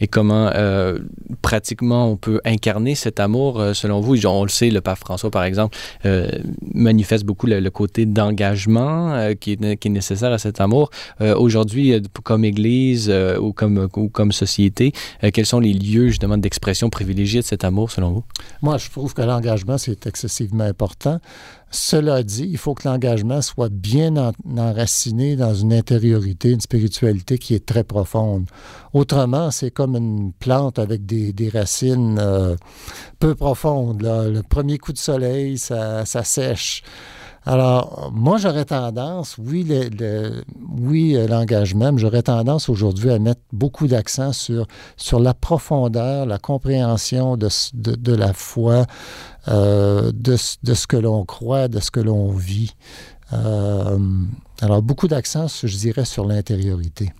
[0.00, 0.98] Et comment euh,
[1.42, 4.24] pratiquement on peut incarner cet amour euh, selon vous?
[4.26, 5.76] On le sait, le pape François, par exemple,
[6.06, 6.30] euh,
[6.72, 10.90] manifeste beaucoup le, côté d'engagement qui, est, qui, est, nécessaire à cet amour.
[11.20, 14.92] Aujourd'hui, comme Église ou, comme, ou comme société,
[15.32, 18.24] quels sont les lieux justement d'expression privilégiée de cet amour selon vous?
[18.62, 21.20] Moi, je trouve que l'engagement, c'est excessivement important.
[21.76, 24.14] Cela dit, il faut que l'engagement soit bien
[24.56, 28.48] enraciné dans une intériorité, une spiritualité qui est très profonde.
[28.92, 32.54] Autrement, c'est comme une plante avec des, racines euh,
[33.18, 34.02] peu profondes.
[34.02, 36.84] Le premier coup de soleil, ça, sèche.
[37.46, 40.42] Alors, moi, j'aurais tendance, oui, le,
[40.78, 44.66] oui, euh, l'engagement, j'aurais tendance aujourd'hui à mettre beaucoup d'accent sur,
[45.20, 48.86] la profondeur, la compréhension de, la foi,
[49.48, 52.74] euh, de, de, ce que l'on croit, de ce que l'on vit.
[53.34, 53.98] Euh,
[54.62, 57.12] alors, beaucoup d'accent, je dirais, sur l'intériorité.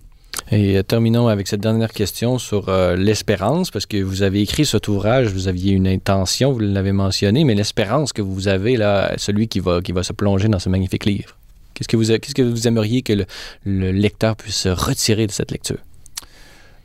[0.50, 4.88] Et euh, terminons avec cette dernière question sur l'espérance, parce que vous avez écrit cet
[4.88, 9.48] ouvrage, vous aviez une intention, vous l'avez mentionné, mais l'espérance que vous avez, là, celui
[9.48, 11.36] qui va, qui va se plonger dans ce magnifique livre.
[11.74, 13.26] Qu'est-ce que vous, que vous aimeriez que le,
[13.64, 15.78] le lecteur puisse retirer de cette lecture?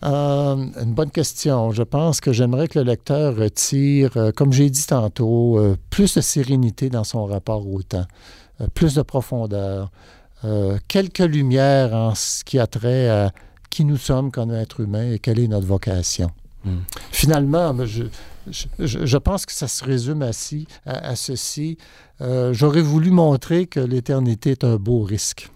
[0.04, 1.72] Euh, une bonne question.
[1.72, 6.16] Je pense que j'aimerais que le lecteur retire, euh, comme j'ai dit tantôt, euh, plus
[6.16, 8.06] de sérénité dans son rapport au temps,
[8.74, 9.92] plus de profondeur,
[10.88, 13.32] quelques lumières en ce qui a trait à
[13.70, 16.32] qui nous sommes comme êtres humains et quelle est notre vocation.
[16.66, 16.80] Hmm.
[17.12, 18.04] Finalement, je,
[18.80, 21.78] je, pense que ça se résume à ceci.
[22.20, 25.50] J'aurais voulu montrer que l'éternité est un beau risque.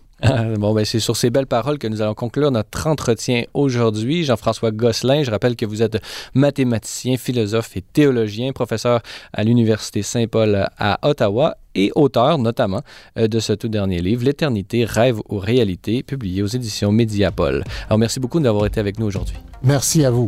[0.58, 4.24] Bon, ben, c'est sur ces belles paroles que nous allons conclure notre entretien aujourd'hui.
[4.24, 6.02] Jean-François Gosselin, je rappelle que vous êtes
[6.34, 9.02] mathématicien, philosophe et théologien, professeur
[9.34, 12.82] à l'Université Saint-Paul à Ottawa et auteur notamment
[13.18, 17.64] euh, de ce tout dernier livre, L'éternité, rêve ou réalité, publié aux éditions Mediapol.
[17.88, 19.38] Alors merci beaucoup d'avoir été avec nous aujourd'hui.
[19.64, 20.28] Merci à vous.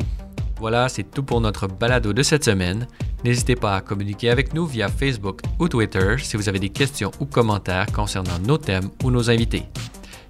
[0.59, 2.87] Voilà, c'est tout pour notre balado de cette semaine.
[3.23, 7.11] N'hésitez pas à communiquer avec nous via Facebook ou Twitter si vous avez des questions
[7.19, 9.63] ou commentaires concernant nos thèmes ou nos invités.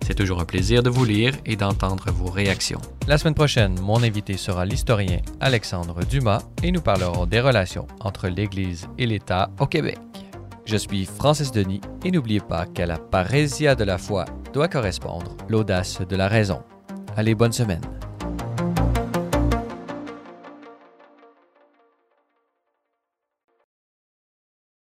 [0.06, 2.82] C'est toujours un plaisir de vous lire et d'entendre vos réactions.
[3.08, 8.28] La semaine prochaine, mon invité sera l'historien Alexandre Dumas et nous parlerons des relations entre
[8.28, 9.98] l'Église et l'État au Québec.
[10.66, 15.36] Je suis Francis Denis et n'oubliez pas qu'à la parésia de la foi doit correspondre
[15.50, 16.62] l'audace de la raison.
[17.16, 17.82] Allez, bonne semaine.